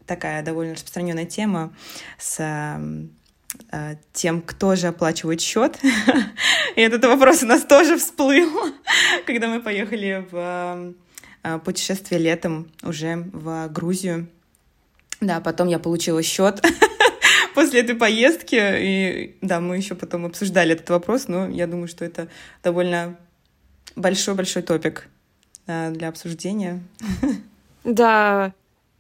такая 0.06 0.44
довольно 0.44 0.74
распространенная 0.74 1.26
тема 1.26 1.74
с 2.20 2.80
тем, 4.14 4.42
кто 4.42 4.76
же 4.76 4.88
оплачивает 4.88 5.42
счет. 5.42 5.80
И 6.76 6.82
этот 6.82 7.06
вопрос 7.06 7.44
у 7.44 7.46
нас 7.46 7.64
тоже 7.64 7.98
всплыл, 7.98 8.50
когда 9.28 9.48
мы 9.48 9.62
поехали 9.62 10.26
в 10.32 10.94
э, 11.44 11.60
путешествие 11.60 12.20
летом 12.20 12.72
уже 12.82 13.28
в 13.32 13.68
Грузию. 13.70 14.28
Да, 15.22 15.40
потом 15.40 15.68
я 15.68 15.80
получила 15.80 16.22
счет 16.24 16.66
после 17.56 17.82
этой 17.82 17.96
поездки. 17.96 18.60
И 18.60 19.38
да, 19.42 19.60
мы 19.60 19.78
еще 19.78 19.96
потом 19.96 20.26
обсуждали 20.26 20.74
этот 20.74 20.90
вопрос, 20.90 21.28
но 21.28 21.48
я 21.48 21.68
думаю, 21.68 21.88
что 21.88 22.06
это 22.06 22.28
довольно 22.64 23.18
большой-большой 23.96 24.64
топик 24.64 25.08
э, 25.68 25.92
для 25.92 26.10
обсуждения. 26.10 26.82
Да, 27.84 28.54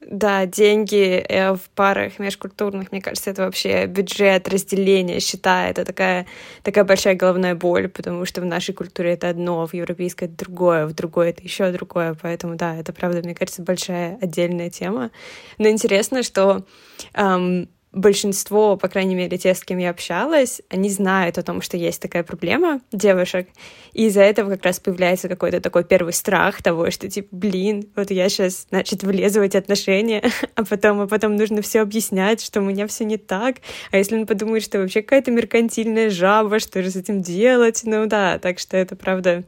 да, 0.10 0.45
деньги 0.45 1.24
э, 1.27 1.53
в 1.53 1.69
парах 1.75 2.19
межкультурных, 2.19 2.91
мне 2.91 3.01
кажется, 3.01 3.29
это 3.29 3.43
вообще 3.43 3.86
бюджет, 3.86 4.48
разделение, 4.48 5.19
счета, 5.19 5.69
это 5.69 5.86
такая, 5.86 6.25
такая 6.63 6.83
большая 6.83 7.15
головная 7.15 7.55
боль, 7.55 7.88
потому 7.88 8.25
что 8.25 8.41
в 8.41 8.45
нашей 8.45 8.74
культуре 8.74 9.13
это 9.13 9.29
одно, 9.29 9.65
в 9.65 9.74
европейской 9.74 10.25
это 10.25 10.38
другое, 10.38 10.86
в 10.86 10.93
другой 10.93 11.29
это 11.29 11.43
еще 11.43 11.72
другое, 11.72 12.15
поэтому 12.19 12.55
да, 12.55 12.75
это 12.75 12.93
правда, 12.93 13.19
мне 13.19 13.36
кажется, 13.36 13.62
большая 13.62 14.17
отдельная 14.22 14.69
тема. 14.69 15.12
Но 15.57 15.69
интересно, 15.69 16.24
что 16.24 16.65
эм, 17.13 17.69
большинство, 17.93 18.75
по 18.75 18.89
крайней 18.89 19.15
мере, 19.15 19.38
те, 19.38 19.53
с 19.53 19.63
кем 19.63 19.77
я 19.77 19.91
общалась, 19.91 20.62
они 20.69 20.89
знают 20.89 21.38
о 21.38 21.43
том, 21.43 21.62
что 21.62 21.77
есть 21.77 22.01
такая 22.01 22.23
проблема 22.23 22.81
девушек, 22.91 23.47
и 23.93 24.07
из-за 24.07 24.21
этого 24.21 24.50
как 24.50 24.65
раз 24.65 24.79
появляется 24.79 25.29
какой-то 25.29 25.62
такой 25.62 25.83
первый 25.83 26.12
страх 26.12 26.62
того, 26.62 26.89
что 26.89 27.07
типа, 27.07 27.29
блин, 27.31 27.88
вот 27.95 28.09
я 28.09 28.27
сейчас, 28.29 28.67
значит, 28.69 29.03
влезу 29.03 29.39
в 29.39 29.43
эти 29.43 29.57
отношения, 29.57 30.23
а 30.55 30.65
потом, 30.65 31.01
а 31.01 31.07
потом 31.07 31.35
нужно 31.35 31.62
все 31.62 31.81
объяснять, 31.81 32.43
что 32.43 32.62
у 32.62 32.63
меня 32.63 32.88
все 32.88 33.05
не 33.05 33.17
так, 33.17 33.57
а 33.91 33.97
если 33.97 34.17
он 34.17 34.25
подумает, 34.25 34.63
что 34.63 34.79
вообще 34.79 35.01
какая-то 35.03 35.31
меркантильная 35.31 36.09
жаба, 36.09 36.59
что 36.59 36.81
же 36.81 36.89
с 36.89 36.95
этим 36.95 37.21
делать? 37.21 37.81
Ну 37.83 38.07
да, 38.07 38.39
так 38.39 38.57
что 38.59 38.75
это 38.75 38.95
правда 38.95 39.43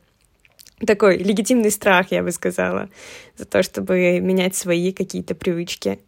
такой 0.86 1.18
легитимный 1.18 1.72
страх, 1.72 2.12
я 2.12 2.22
бы 2.22 2.32
сказала, 2.32 2.90
за 3.38 3.46
то, 3.46 3.64
чтобы 3.64 4.20
менять 4.20 4.56
свои 4.56 4.92
какие-то 4.92 5.34
привычки. 5.34 6.00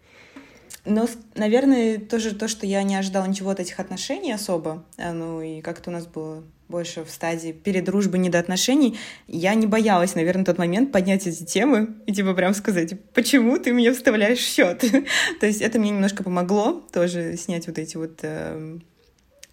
Но, 0.88 1.08
наверное, 1.36 2.00
тоже 2.00 2.34
то, 2.34 2.48
что 2.48 2.66
я 2.66 2.82
не 2.84 2.96
ожидала 2.96 3.26
ничего 3.26 3.50
от 3.50 3.60
этих 3.60 3.80
отношений 3.80 4.32
особо, 4.32 4.86
а, 4.98 5.12
ну 5.12 5.42
и 5.42 5.62
как-то 5.62 5.90
у 5.90 5.94
нас 5.94 6.08
было 6.08 6.44
больше 6.70 7.04
в 7.04 7.10
стадии 7.10 7.52
перед 7.52 7.86
дружбой 7.86 8.20
не 8.20 8.30
до 8.30 8.40
отношений, 8.40 8.98
я 9.28 9.54
не 9.54 9.68
боялась, 9.68 10.16
наверное, 10.16 10.44
в 10.44 10.46
тот 10.46 10.58
момент 10.58 10.92
поднять 10.92 11.28
эти 11.28 11.44
темы 11.44 11.96
и 12.06 12.14
типа 12.14 12.34
прям 12.34 12.54
сказать, 12.54 12.94
почему 13.14 13.58
ты 13.58 13.72
меня 13.72 13.94
вставляешь 13.94 14.40
счет. 14.40 14.80
То 15.40 15.46
есть 15.46 15.62
это 15.62 15.80
мне 15.80 15.92
немножко 15.92 16.24
помогло 16.24 16.86
тоже 16.92 17.38
снять 17.38 17.68
вот 17.68 17.78
эти 17.78 17.96
вот 17.98 18.20
э, 18.22 18.80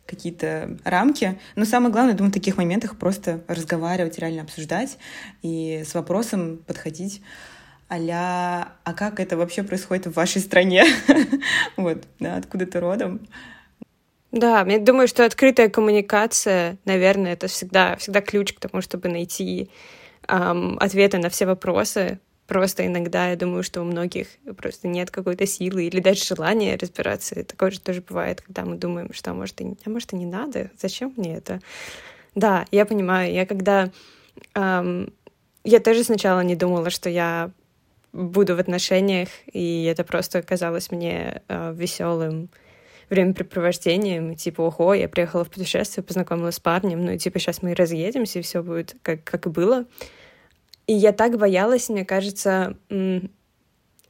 какие-то 0.06 0.76
рамки. 0.84 1.38
Но 1.56 1.64
самое 1.64 1.92
главное, 1.92 2.14
думаю, 2.14 2.30
в 2.30 2.34
таких 2.34 2.56
моментах 2.56 2.98
просто 2.98 3.42
разговаривать, 3.48 4.18
реально 4.18 4.42
обсуждать 4.42 4.98
и 5.42 5.84
с 5.86 5.94
вопросом 5.94 6.58
подходить 6.66 7.22
а 7.96 8.72
а 8.84 8.94
как 8.94 9.20
это 9.20 9.36
вообще 9.36 9.62
происходит 9.62 10.06
в 10.06 10.12
вашей 10.12 10.40
стране? 10.40 10.84
вот, 11.76 12.04
да, 12.20 12.36
откуда 12.36 12.66
ты 12.66 12.80
родом? 12.80 13.26
Да, 14.34 14.62
я 14.68 14.78
думаю, 14.80 15.06
что 15.06 15.24
открытая 15.24 15.68
коммуникация, 15.68 16.76
наверное, 16.84 17.34
это 17.34 17.46
всегда, 17.46 17.96
всегда 17.96 18.20
ключ 18.20 18.52
к 18.52 18.58
тому, 18.58 18.82
чтобы 18.82 19.08
найти 19.08 19.70
эм, 20.26 20.76
ответы 20.80 21.18
на 21.18 21.28
все 21.28 21.46
вопросы. 21.46 22.18
Просто 22.48 22.84
иногда 22.84 23.30
я 23.30 23.36
думаю, 23.36 23.62
что 23.62 23.80
у 23.80 23.84
многих 23.84 24.26
просто 24.56 24.88
нет 24.88 25.12
какой-то 25.12 25.46
силы 25.46 25.84
или 25.84 26.00
даже 26.00 26.24
желания 26.24 26.76
разбираться. 26.76 27.38
И 27.38 27.44
такое 27.44 27.70
же 27.70 27.80
тоже 27.80 28.02
бывает, 28.02 28.42
когда 28.42 28.64
мы 28.64 28.76
думаем, 28.76 29.12
что 29.12 29.30
а 29.30 29.34
может 29.34 29.60
и, 29.60 29.76
а 29.84 29.90
может 29.90 30.12
и 30.12 30.16
не 30.16 30.26
надо, 30.26 30.70
зачем 30.80 31.14
мне 31.16 31.36
это? 31.36 31.60
Да, 32.34 32.66
я 32.72 32.86
понимаю. 32.86 33.32
Я 33.32 33.46
когда... 33.46 33.92
Эм, 34.54 35.12
я 35.62 35.78
тоже 35.78 36.02
сначала 36.02 36.40
не 36.40 36.56
думала, 36.56 36.90
что 36.90 37.08
я 37.08 37.52
буду 38.14 38.54
в 38.56 38.60
отношениях, 38.60 39.28
и 39.52 39.84
это 39.84 40.04
просто 40.04 40.40
казалось 40.40 40.90
мне 40.90 41.42
э, 41.48 41.74
веселым 41.74 42.48
времяпрепровождением, 43.10 44.36
типа, 44.36 44.62
ого, 44.62 44.94
я 44.94 45.08
приехала 45.08 45.44
в 45.44 45.50
путешествие, 45.50 46.04
познакомилась 46.04 46.54
с 46.54 46.60
парнем, 46.60 47.04
ну 47.04 47.12
и 47.12 47.18
типа 47.18 47.38
сейчас 47.38 47.60
мы 47.60 47.74
разъедемся, 47.74 48.38
и 48.38 48.42
все 48.42 48.62
будет 48.62 48.96
как, 49.02 49.24
как 49.24 49.46
и 49.46 49.50
было. 49.50 49.84
И 50.86 50.94
я 50.94 51.12
так 51.12 51.38
боялась, 51.38 51.88
мне 51.88 52.04
кажется, 52.04 52.76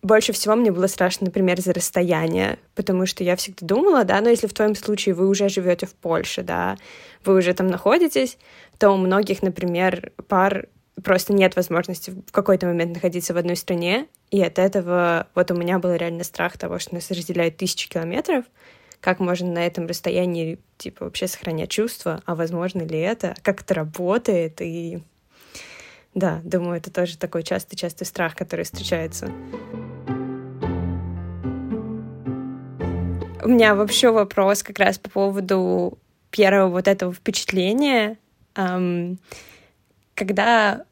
больше 0.02 0.32
всего 0.32 0.54
мне 0.54 0.70
было 0.70 0.86
страшно, 0.86 1.26
например, 1.26 1.60
за 1.60 1.72
расстояние, 1.72 2.58
потому 2.74 3.06
что 3.06 3.24
я 3.24 3.36
всегда 3.36 3.66
думала, 3.66 4.04
да, 4.04 4.20
но 4.20 4.28
если 4.28 4.46
в 4.46 4.52
твоем 4.52 4.74
случае 4.74 5.14
вы 5.14 5.28
уже 5.28 5.48
живете 5.48 5.86
в 5.86 5.94
Польше, 5.94 6.42
да, 6.42 6.76
вы 7.24 7.36
уже 7.36 7.54
там 7.54 7.68
находитесь, 7.68 8.36
то 8.78 8.90
у 8.90 8.96
многих, 8.96 9.42
например, 9.42 10.12
пар 10.28 10.68
просто 11.02 11.32
нет 11.32 11.56
возможности 11.56 12.10
в 12.10 12.32
какой-то 12.32 12.66
момент 12.66 12.94
находиться 12.94 13.34
в 13.34 13.36
одной 13.36 13.56
стране, 13.56 14.06
и 14.30 14.40
от 14.42 14.58
этого 14.58 15.26
вот 15.34 15.50
у 15.50 15.54
меня 15.54 15.78
был 15.78 15.94
реально 15.94 16.24
страх 16.24 16.58
того, 16.58 16.78
что 16.78 16.94
нас 16.94 17.10
разделяют 17.10 17.56
тысячи 17.56 17.88
километров, 17.88 18.44
как 19.00 19.20
можно 19.20 19.50
на 19.50 19.66
этом 19.66 19.86
расстоянии, 19.86 20.58
типа, 20.78 21.04
вообще 21.04 21.28
сохранять 21.28 21.70
чувства, 21.70 22.22
а 22.24 22.34
возможно 22.34 22.82
ли 22.82 22.98
это, 22.98 23.34
как 23.42 23.62
это 23.62 23.74
работает, 23.74 24.60
и 24.62 25.00
да, 26.14 26.40
думаю, 26.44 26.78
это 26.78 26.92
тоже 26.92 27.18
такой 27.18 27.42
частый-частый 27.42 28.06
страх, 28.06 28.36
который 28.36 28.64
встречается. 28.64 29.30
У 33.42 33.48
меня 33.48 33.74
вообще 33.74 34.10
вопрос 34.10 34.62
как 34.62 34.78
раз 34.78 34.98
по 34.98 35.10
поводу 35.10 35.98
первого 36.30 36.70
вот 36.70 36.88
этого 36.88 37.12
впечатления. 37.12 38.16
Um, 38.54 39.18
когда 40.14 40.84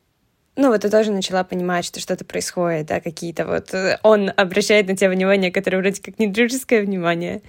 ну 0.57 0.69
вот 0.69 0.83
ты 0.83 0.91
тоже 0.91 1.13
начала 1.13 1.45
понимать, 1.45 1.85
что 1.85 2.01
что-то 2.01 2.25
происходит, 2.25 2.87
да, 2.87 3.01
какие-то 3.01 3.47
вот... 3.47 3.73
Э, 3.73 3.99
он 4.03 4.31
обращает 4.37 4.87
на 4.87 4.97
тебя 4.97 5.09
внимание, 5.09 5.51
которое 5.51 5.79
вроде 5.79 6.03
как 6.03 6.19
не 6.19 6.27
дружеское 6.27 6.83
внимание. 6.83 7.41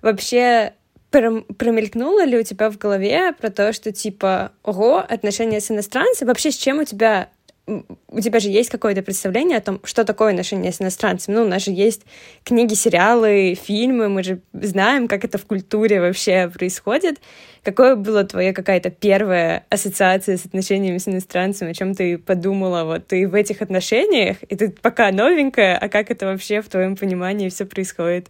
Вообще, 0.00 0.74
промелькнуло 1.10 2.24
ли 2.24 2.38
у 2.38 2.42
тебя 2.42 2.70
в 2.70 2.78
голове 2.78 3.32
про 3.32 3.50
то, 3.50 3.72
что 3.72 3.92
типа, 3.92 4.52
ого, 4.62 4.98
отношения 4.98 5.60
с 5.60 5.70
иностранцем, 5.70 6.28
вообще 6.28 6.52
с 6.52 6.56
чем 6.56 6.78
у 6.78 6.84
тебя 6.84 7.28
у 7.66 8.20
тебя 8.20 8.40
же 8.40 8.48
есть 8.48 8.70
какое-то 8.70 9.02
представление 9.02 9.58
о 9.58 9.60
том, 9.60 9.80
что 9.84 10.04
такое 10.04 10.30
отношения 10.30 10.72
с 10.72 10.80
иностранцем. 10.80 11.34
Ну, 11.34 11.42
у 11.42 11.48
нас 11.48 11.64
же 11.64 11.70
есть 11.70 12.02
книги, 12.44 12.74
сериалы, 12.74 13.54
фильмы, 13.54 14.08
мы 14.08 14.24
же 14.24 14.40
знаем, 14.52 15.06
как 15.06 15.24
это 15.24 15.38
в 15.38 15.46
культуре 15.46 16.00
вообще 16.00 16.50
происходит. 16.52 17.20
Какое 17.62 17.94
была 17.94 18.24
твоя 18.24 18.52
какая-то 18.52 18.90
первая 18.90 19.64
ассоциация 19.70 20.36
с 20.36 20.44
отношениями 20.44 20.98
с 20.98 21.06
иностранцем, 21.06 21.68
о 21.68 21.74
чем 21.74 21.94
ты 21.94 22.18
подумала, 22.18 22.82
вот 22.82 23.06
ты 23.06 23.28
в 23.28 23.34
этих 23.34 23.62
отношениях, 23.62 24.38
и 24.48 24.56
ты 24.56 24.70
пока 24.70 25.12
новенькая, 25.12 25.78
а 25.78 25.88
как 25.88 26.10
это 26.10 26.26
вообще 26.26 26.62
в 26.62 26.68
твоем 26.68 26.96
понимании 26.96 27.48
все 27.48 27.64
происходит? 27.64 28.28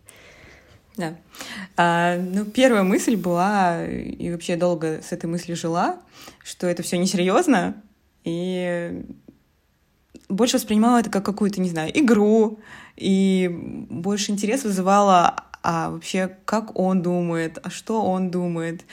Да. 0.98 1.16
А, 1.78 2.18
ну, 2.18 2.44
первая 2.44 2.82
мысль 2.82 3.16
была, 3.16 3.86
и 3.86 4.30
вообще 4.30 4.56
долго 4.56 5.00
с 5.02 5.12
этой 5.12 5.24
мыслью 5.24 5.56
жила, 5.56 5.98
что 6.44 6.66
это 6.66 6.82
все 6.82 6.98
несерьезно, 6.98 7.74
и 8.24 9.02
больше 10.32 10.56
воспринимала 10.56 10.98
это 10.98 11.10
как 11.10 11.24
какую-то, 11.24 11.60
не 11.60 11.70
знаю, 11.70 11.90
игру, 11.98 12.58
и 12.96 13.48
больше 13.90 14.32
интерес 14.32 14.64
вызывало 14.64 15.44
а 15.64 15.90
вообще, 15.90 16.36
как 16.44 16.76
он 16.76 17.02
думает, 17.02 17.58
а 17.62 17.70
что 17.70 18.02
он 18.02 18.32
думает, 18.32 18.84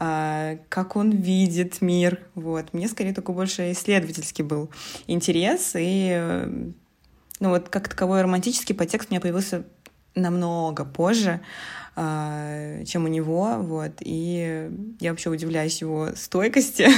а, 0.00 0.58
как 0.68 0.96
он 0.96 1.12
видит 1.12 1.80
мир. 1.80 2.20
Вот. 2.34 2.72
Мне 2.74 2.88
скорее 2.88 3.14
только 3.14 3.30
больше 3.30 3.70
исследовательский 3.70 4.42
был 4.42 4.70
интерес, 5.06 5.74
и 5.78 6.44
ну 7.38 7.50
вот 7.50 7.68
как 7.68 7.88
таковой 7.88 8.22
романтический 8.22 8.74
подтекст 8.74 9.08
у 9.08 9.14
меня 9.14 9.20
появился 9.20 9.66
намного 10.16 10.84
позже, 10.84 11.40
а, 11.94 12.82
чем 12.84 13.04
у 13.04 13.08
него, 13.08 13.58
вот, 13.60 13.92
и 14.00 14.68
я 14.98 15.10
вообще 15.10 15.30
удивляюсь 15.30 15.80
его 15.80 16.08
стойкости, 16.16 16.88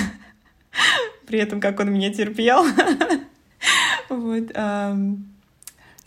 при 1.26 1.38
этом 1.38 1.60
как 1.60 1.80
он 1.80 1.92
меня 1.92 2.12
терпел. 2.14 2.64
Вот. 4.36 4.52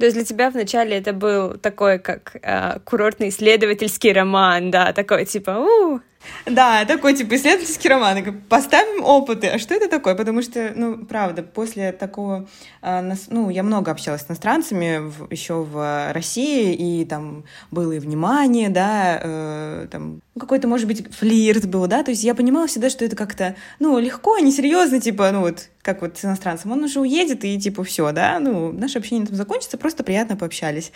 То 0.02 0.06
есть 0.06 0.16
для 0.16 0.26
тебя 0.26 0.50
вначале 0.50 0.98
это 0.98 1.14
был 1.14 1.60
такой, 1.60 2.00
как 2.00 2.36
э, 2.42 2.80
курортный 2.86 3.30
исследовательский 3.30 4.12
роман, 4.12 4.72
да, 4.72 4.94
такой 4.94 5.26
типа, 5.26 5.52
у, 5.52 6.00
да, 6.46 6.86
такой 6.86 7.16
типа 7.16 7.36
исследовательский 7.36 7.90
роман. 7.90 8.42
Поставим 8.50 9.04
опыты. 9.04 9.48
А 9.48 9.60
что 9.60 9.74
это 9.74 9.88
такое? 9.88 10.16
Потому 10.16 10.42
что, 10.42 10.72
ну, 10.76 11.06
правда, 11.06 11.44
после 11.44 11.92
такого, 11.92 12.48
а, 12.82 13.04
ну, 13.30 13.50
я 13.50 13.64
много 13.64 13.92
общалась 13.92 14.22
с 14.22 14.30
иностранцами 14.30 15.12
еще 15.32 15.64
в 15.64 16.12
России, 16.14 16.74
и 16.74 17.06
там 17.06 17.44
было 17.70 17.94
и 17.94 18.00
внимание, 18.00 18.70
да, 18.70 19.20
э, 19.22 19.88
там 19.92 20.22
какой-то, 20.40 20.68
может 20.68 20.88
быть, 20.88 21.14
флирт 21.14 21.68
был, 21.68 21.88
да, 21.88 22.04
то 22.04 22.12
есть 22.12 22.24
я 22.24 22.34
понимала 22.34 22.68
всегда, 22.68 22.90
что 22.90 23.06
это 23.06 23.16
как-то, 23.16 23.56
ну, 23.80 24.00
легко, 24.00 24.38
несерьезно, 24.40 25.00
типа, 25.00 25.30
ну, 25.32 25.42
вот, 25.42 25.70
как 25.82 26.02
вот 26.02 26.18
с 26.18 26.26
иностранцем, 26.26 26.72
он 26.72 26.84
уже 26.84 27.00
уедет, 27.00 27.44
и, 27.44 27.60
типа, 27.60 27.84
все, 27.84 28.12
да, 28.12 28.40
ну, 28.40 28.72
наше 28.72 29.00
общение 29.00 29.28
там 29.28 29.36
закончится, 29.36 29.78
просто 29.78 30.04
приятно 30.04 30.38
пообщались. 30.38 30.92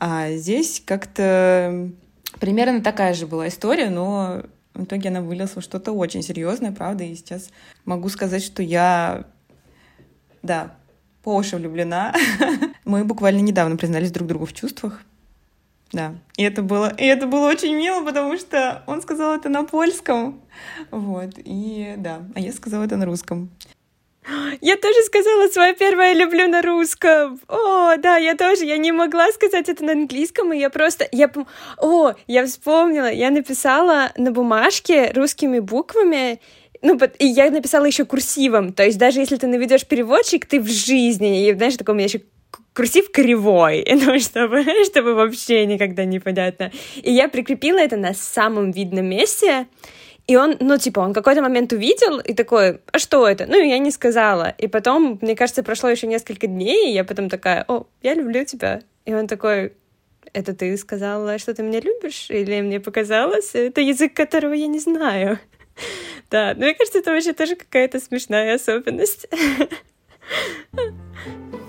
А 0.00 0.32
здесь 0.32 0.82
как-то 0.84 1.90
примерно 2.40 2.82
такая 2.82 3.14
же 3.14 3.26
была 3.26 3.48
история, 3.48 3.90
но 3.90 4.42
в 4.74 4.84
итоге 4.84 5.08
она 5.08 5.20
вылилась 5.20 5.52
что-то 5.60 5.92
очень 5.92 6.22
серьезное, 6.22 6.72
правда, 6.72 7.04
и 7.04 7.14
сейчас 7.14 7.50
могу 7.84 8.08
сказать, 8.08 8.42
что 8.42 8.62
я, 8.62 9.24
да, 10.42 10.76
по 11.22 11.34
уши 11.36 11.56
влюблена. 11.56 12.14
Мы 12.84 13.04
буквально 13.04 13.40
недавно 13.40 13.76
признались 13.76 14.10
друг 14.10 14.28
другу 14.28 14.46
в 14.46 14.52
чувствах. 14.52 15.00
Да, 15.92 16.14
и 16.36 16.42
это 16.42 16.62
было, 16.62 16.88
и 16.88 17.04
это 17.04 17.28
было 17.28 17.48
очень 17.48 17.76
мило, 17.76 18.04
потому 18.04 18.36
что 18.36 18.82
он 18.86 19.00
сказал 19.00 19.36
это 19.36 19.48
на 19.48 19.62
польском, 19.62 20.40
вот, 20.90 21.34
и 21.36 21.94
да, 21.98 22.22
а 22.34 22.40
я 22.40 22.52
сказала 22.52 22.82
это 22.82 22.96
на 22.96 23.04
русском. 23.04 23.48
Я 24.60 24.76
тоже 24.76 25.02
сказала 25.02 25.48
свое 25.48 25.74
первое 25.74 26.14
люблю 26.14 26.48
на 26.48 26.62
русском. 26.62 27.40
О, 27.48 27.96
да, 27.96 28.16
я 28.16 28.34
тоже. 28.34 28.64
Я 28.64 28.78
не 28.78 28.92
могла 28.92 29.30
сказать 29.32 29.68
это 29.68 29.84
на 29.84 29.92
английском, 29.92 30.52
и 30.52 30.58
я 30.58 30.70
просто... 30.70 31.06
Я... 31.12 31.30
О, 31.78 32.12
я 32.26 32.46
вспомнила. 32.46 33.10
Я 33.12 33.30
написала 33.30 34.12
на 34.16 34.30
бумажке 34.30 35.12
русскими 35.14 35.58
буквами, 35.58 36.40
ну, 36.80 36.98
и 37.18 37.26
я 37.26 37.50
написала 37.50 37.84
еще 37.84 38.04
курсивом. 38.04 38.72
То 38.72 38.84
есть 38.84 38.98
даже 38.98 39.20
если 39.20 39.36
ты 39.36 39.46
наведешь 39.46 39.86
переводчик, 39.86 40.46
ты 40.46 40.60
в 40.60 40.68
жизни, 40.68 41.48
и 41.48 41.54
знаешь, 41.54 41.76
такой 41.76 41.92
у 41.92 41.96
меня 41.96 42.06
еще 42.06 42.20
курсив 42.74 43.10
кривой, 43.10 43.86
ну, 43.90 44.18
чтобы, 44.18 44.64
чтобы 44.84 45.14
вообще 45.14 45.64
никогда 45.66 46.04
не 46.04 46.18
понятно. 46.18 46.72
И 47.02 47.12
я 47.12 47.28
прикрепила 47.28 47.78
это 47.78 47.96
на 47.96 48.14
самом 48.14 48.70
видном 48.70 49.06
месте, 49.06 49.66
и 50.26 50.36
он, 50.36 50.56
ну, 50.60 50.78
типа, 50.78 51.00
он 51.00 51.12
какой-то 51.12 51.42
момент 51.42 51.72
увидел 51.72 52.18
и 52.18 52.32
такой, 52.32 52.80
а 52.92 52.98
что 52.98 53.28
это? 53.28 53.44
Ну, 53.46 53.60
я 53.62 53.78
не 53.78 53.90
сказала. 53.90 54.54
И 54.56 54.68
потом, 54.68 55.18
мне 55.20 55.36
кажется, 55.36 55.62
прошло 55.62 55.90
еще 55.90 56.06
несколько 56.06 56.46
дней, 56.46 56.90
и 56.90 56.94
я 56.94 57.04
потом 57.04 57.28
такая, 57.28 57.64
о, 57.68 57.86
я 58.02 58.14
люблю 58.14 58.44
тебя. 58.44 58.80
И 59.04 59.12
он 59.12 59.26
такой, 59.26 59.74
это 60.32 60.54
ты 60.54 60.76
сказала, 60.78 61.38
что 61.38 61.52
ты 61.54 61.62
меня 61.62 61.80
любишь? 61.80 62.30
Или 62.30 62.62
мне 62.62 62.80
показалось? 62.80 63.54
Это 63.54 63.82
язык, 63.82 64.14
которого 64.14 64.54
я 64.54 64.66
не 64.66 64.80
знаю. 64.80 65.38
Да, 66.30 66.54
ну, 66.56 66.64
мне 66.64 66.74
кажется, 66.74 66.98
это 66.98 67.12
вообще 67.12 67.32
тоже 67.32 67.54
какая-то 67.54 68.00
смешная 68.00 68.54
особенность. 68.54 69.28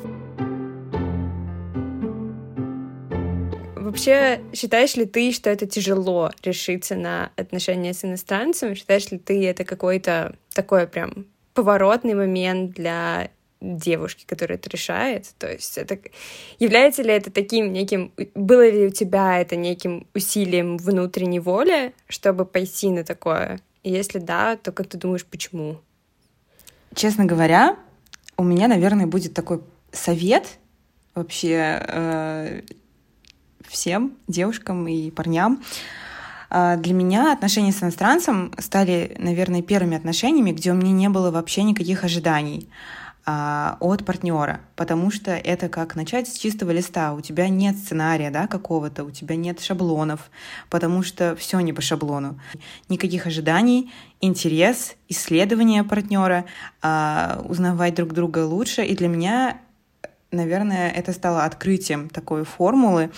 Вообще, 3.85 4.41
считаешь 4.51 4.95
ли 4.95 5.05
ты, 5.05 5.31
что 5.31 5.51
это 5.51 5.67
тяжело 5.67 6.31
решиться 6.41 6.95
на 6.95 7.31
отношения 7.35 7.93
с 7.93 8.03
иностранцем? 8.03 8.73
Считаешь 8.73 9.11
ли 9.11 9.19
ты 9.19 9.45
это 9.45 9.63
какой-то 9.63 10.35
такой 10.55 10.87
прям 10.87 11.27
поворотный 11.53 12.15
момент 12.15 12.71
для 12.71 13.29
девушки, 13.61 14.25
которая 14.25 14.57
это 14.57 14.71
решает? 14.71 15.35
То 15.37 15.51
есть 15.51 15.77
это 15.77 15.99
является 16.57 17.03
ли 17.03 17.11
это 17.11 17.29
таким 17.29 17.71
неким... 17.71 18.11
Было 18.33 18.67
ли 18.67 18.87
у 18.87 18.89
тебя 18.89 19.39
это 19.39 19.55
неким 19.55 20.07
усилием 20.15 20.77
внутренней 20.77 21.39
воли, 21.39 21.93
чтобы 22.07 22.45
пойти 22.45 22.89
на 22.89 23.03
такое? 23.03 23.59
И 23.83 23.91
если 23.91 24.17
да, 24.17 24.55
то 24.55 24.71
как 24.71 24.87
ты 24.87 24.97
думаешь, 24.97 25.27
почему? 25.27 25.77
Честно 26.95 27.25
говоря, 27.25 27.77
у 28.35 28.43
меня, 28.43 28.67
наверное, 28.67 29.05
будет 29.05 29.35
такой 29.35 29.61
совет 29.91 30.57
вообще 31.13 31.83
э, 31.87 32.61
всем 33.75 34.13
девушкам 34.27 34.87
и 34.87 35.11
парням. 35.11 35.61
А, 36.49 36.77
для 36.77 36.93
меня 36.93 37.33
отношения 37.33 37.73
с 37.73 37.83
иностранцем 37.83 38.53
стали, 38.57 39.15
наверное, 39.19 39.61
первыми 39.61 39.97
отношениями, 39.97 40.51
где 40.51 40.71
у 40.71 40.75
меня 40.75 40.91
не 40.91 41.09
было 41.09 41.29
вообще 41.29 41.63
никаких 41.63 42.05
ожиданий 42.05 42.69
а, 43.25 43.75
от 43.81 44.05
партнера, 44.05 44.61
потому 44.77 45.11
что 45.11 45.31
это 45.31 45.67
как 45.67 45.97
начать 45.97 46.29
с 46.29 46.37
чистого 46.37 46.71
листа. 46.71 47.13
У 47.13 47.19
тебя 47.19 47.49
нет 47.49 47.75
сценария 47.75 48.31
да, 48.31 48.47
какого-то, 48.47 49.03
у 49.03 49.11
тебя 49.11 49.35
нет 49.35 49.59
шаблонов, 49.59 50.31
потому 50.69 51.03
что 51.03 51.35
все 51.35 51.59
не 51.59 51.73
по 51.73 51.81
шаблону. 51.81 52.39
Никаких 52.87 53.27
ожиданий, 53.27 53.91
интерес, 54.21 54.95
исследование 55.09 55.83
партнера, 55.83 56.45
а, 56.81 57.43
узнавать 57.43 57.95
друг 57.95 58.13
друга 58.13 58.45
лучше. 58.45 58.85
И 58.85 58.95
для 58.95 59.09
меня, 59.09 59.57
наверное, 60.31 60.89
это 60.89 61.11
стало 61.11 61.43
открытием 61.43 62.07
такой 62.07 62.45
формулы, 62.45 63.11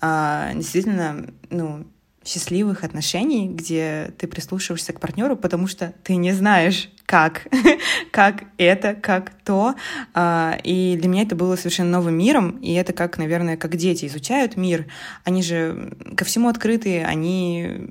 а, 0.00 0.52
действительно, 0.54 1.26
ну, 1.50 1.86
счастливых 2.24 2.84
отношений, 2.84 3.48
где 3.48 4.12
ты 4.18 4.26
прислушиваешься 4.26 4.92
к 4.92 5.00
партнеру, 5.00 5.36
потому 5.36 5.66
что 5.66 5.94
ты 6.04 6.16
не 6.16 6.32
знаешь, 6.32 6.90
как, 7.06 7.48
как 8.12 8.44
это, 8.58 8.94
как 8.94 9.32
то. 9.44 9.74
А, 10.14 10.58
и 10.62 10.96
для 10.96 11.08
меня 11.08 11.22
это 11.22 11.34
было 11.34 11.56
совершенно 11.56 11.90
новым 11.90 12.16
миром, 12.16 12.58
и 12.58 12.72
это 12.74 12.92
как, 12.92 13.18
наверное, 13.18 13.56
как 13.56 13.76
дети 13.76 14.06
изучают 14.06 14.56
мир. 14.56 14.86
Они 15.24 15.42
же 15.42 15.96
ко 16.16 16.24
всему 16.24 16.48
открытые, 16.48 17.06
они 17.06 17.88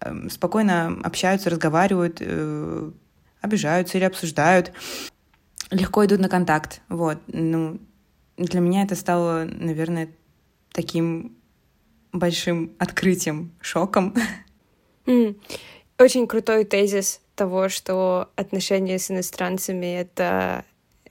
эм, 0.00 0.30
спокойно 0.30 0.98
общаются, 1.02 1.50
разговаривают, 1.50 2.18
э, 2.20 2.90
обижаются 3.40 3.98
или 3.98 4.04
обсуждают, 4.04 4.72
легко 5.70 6.04
идут 6.06 6.20
на 6.20 6.28
контакт. 6.28 6.82
Вот. 6.88 7.18
Ну, 7.26 7.80
для 8.36 8.60
меня 8.60 8.84
это 8.84 8.94
стало, 8.94 9.44
наверное, 9.44 10.08
таким 10.72 11.36
большим 12.12 12.72
открытием, 12.78 13.52
шоком. 13.60 14.14
Mm. 15.06 15.36
Очень 15.98 16.26
крутой 16.26 16.64
тезис 16.64 17.20
того, 17.34 17.68
что 17.68 18.30
отношения 18.36 18.98
с 18.98 19.10
иностранцами— 19.10 19.86
это 20.00 20.64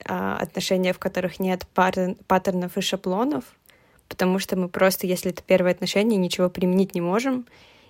а, 0.04 0.36
отношения, 0.36 0.92
в 0.92 0.98
которых 0.98 1.40
нет 1.40 1.66
паттерн, 1.74 2.16
паттернов 2.26 2.76
и 2.76 2.80
шаблонов, 2.80 3.44
потому 4.08 4.38
что 4.38 4.56
мы 4.56 4.68
просто, 4.68 5.06
если 5.06 5.30
это 5.30 5.42
первое 5.42 5.72
отношение, 5.72 6.18
ничего 6.18 6.48
применить 6.48 6.94
не 6.94 7.00
можем, 7.00 7.46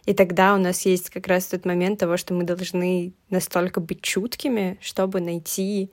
и 0.06 0.14
тогда 0.14 0.54
у 0.54 0.59
нас 0.59 0.87
есть 0.87 1.11
как 1.11 1.26
раз 1.26 1.46
тот 1.46 1.64
момент 1.64 2.00
того, 2.00 2.16
что 2.16 2.35
мы 2.35 2.44
должны 2.44 3.12
настолько 3.28 3.80
быть 3.80 4.02
чуткими, 4.02 4.78
чтобы 4.80 5.20
найти 5.20 5.90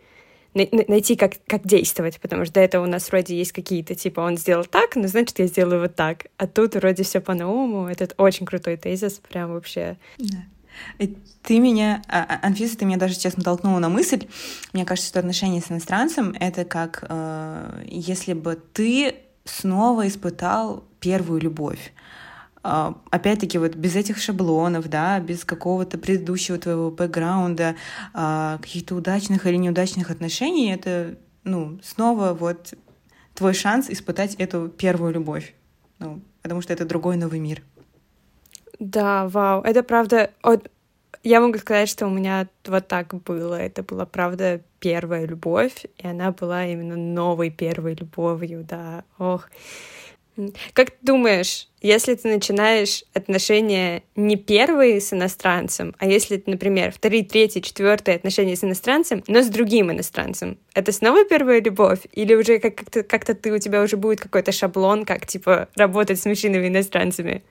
найти, 0.54 1.16
как, 1.16 1.34
как 1.46 1.66
действовать, 1.66 2.20
потому 2.20 2.46
что 2.46 2.56
до 2.56 2.60
этого 2.62 2.84
у 2.84 2.88
нас 2.88 3.10
вроде 3.10 3.38
есть 3.38 3.52
какие-то, 3.52 3.96
типа, 3.96 4.22
он 4.22 4.38
сделал 4.38 4.66
так, 4.66 4.96
ну, 4.96 5.08
значит, 5.08 5.38
я 5.40 5.48
сделаю 5.48 5.82
вот 5.82 5.96
так. 5.96 6.28
А 6.38 6.48
тут 6.48 6.76
вроде 6.76 7.04
все 7.04 7.22
по-новому. 7.22 7.88
Этот 7.88 8.14
очень 8.18 8.46
крутой 8.46 8.78
тезис, 8.78 9.22
прям 9.30 9.54
вообще. 9.54 9.98
Да. 10.18 10.38
Ты 11.44 11.60
меня, 11.60 12.02
а, 12.08 12.24
а, 12.24 12.48
Анфиса, 12.48 12.78
ты 12.78 12.86
меня 12.86 12.98
даже 12.98 13.14
сейчас 13.14 13.38
натолкнула 13.38 13.80
на 13.80 13.90
мысль. 13.90 14.28
Мне 14.74 14.86
кажется, 14.86 15.10
что 15.10 15.20
отношения 15.20 15.62
с 15.62 15.72
иностранцем— 15.72 16.36
это 16.40 16.66
как 16.66 17.04
э, 17.08 17.84
если 17.88 18.34
бы 18.34 18.60
ты 18.74 19.16
снова 19.46 20.08
испытал 20.08 20.84
первую 21.00 21.42
любовь. 21.42 21.94
Э, 22.68 22.94
опять-таки, 23.12 23.58
вот 23.58 23.76
без 23.76 23.96
этих 23.96 24.18
шаблонов, 24.18 24.90
да, 24.90 25.20
без 25.20 25.46
какого-то 25.46 25.98
предыдущего 25.98 26.58
твоего 26.58 26.92
бэкграунда, 26.92 27.76
э, 28.14 28.58
каких-то 28.62 28.96
удачных 28.96 29.46
или 29.46 29.56
неудачных 29.56 30.12
отношений, 30.12 30.74
это, 30.74 31.16
ну, 31.46 31.80
снова 31.82 32.34
вот 32.34 32.74
твой 33.34 33.54
шанс 33.54 33.90
испытать 33.90 34.36
эту 34.36 34.68
первую 34.68 35.14
любовь. 35.14 35.54
Ну, 36.00 36.22
потому 36.42 36.62
что 36.62 36.74
это 36.74 36.86
другой 36.86 37.16
новый 37.16 37.40
мир. 37.40 37.62
Да, 38.80 39.28
вау, 39.30 39.62
это 39.62 39.82
правда... 39.84 40.32
Я 41.24 41.42
могу 41.42 41.58
сказать, 41.58 41.90
что 41.90 42.06
у 42.08 42.10
меня 42.10 42.48
вот 42.66 42.88
так 42.88 43.14
было. 43.24 43.56
Это 43.56 43.84
была, 43.84 44.06
правда, 44.06 44.62
первая 44.80 45.26
любовь, 45.26 45.86
и 45.98 46.08
она 46.08 46.32
была 46.32 46.66
именно 46.66 46.96
новой 46.96 47.50
первой 47.50 47.96
любовью, 47.96 48.64
да. 48.64 49.04
Ох. 49.18 49.50
Как 50.74 50.92
ты 50.92 50.98
думаешь, 51.02 51.68
если 51.82 52.14
ты 52.16 52.28
начинаешь 52.28 53.04
отношения 53.14 54.04
не 54.16 54.36
первые 54.36 55.02
с 55.02 55.12
иностранцем, 55.14 55.96
а 55.98 56.06
если 56.06 56.42
например, 56.46 56.92
вторые, 56.92 57.24
третьи, 57.24 57.60
четвертые 57.60 58.18
отношения 58.18 58.56
с 58.56 58.64
иностранцем, 58.64 59.24
но 59.28 59.42
с 59.42 59.48
другим 59.48 59.92
иностранцем, 59.92 60.58
это 60.74 60.92
снова 60.92 61.26
первая 61.26 61.62
любовь? 61.62 62.02
Или 62.12 62.36
уже 62.36 62.60
как-то 62.60 63.04
как 63.04 63.26
ты, 63.26 63.52
у 63.52 63.58
тебя 63.58 63.82
уже 63.82 63.98
будет 63.98 64.20
какой-то 64.20 64.52
шаблон, 64.52 65.06
как, 65.06 65.26
типа, 65.26 65.70
работать 65.76 66.20
с 66.20 66.26
мужчинами-иностранцами? 66.26 67.44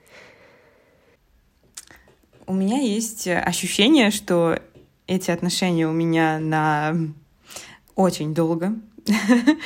У 2.45 2.53
меня 2.53 2.79
есть 2.79 3.27
ощущение, 3.27 4.11
что 4.11 4.59
эти 5.07 5.31
отношения 5.31 5.87
у 5.87 5.91
меня 5.91 6.39
на 6.39 6.95
очень 7.95 8.33
долго. 8.33 8.73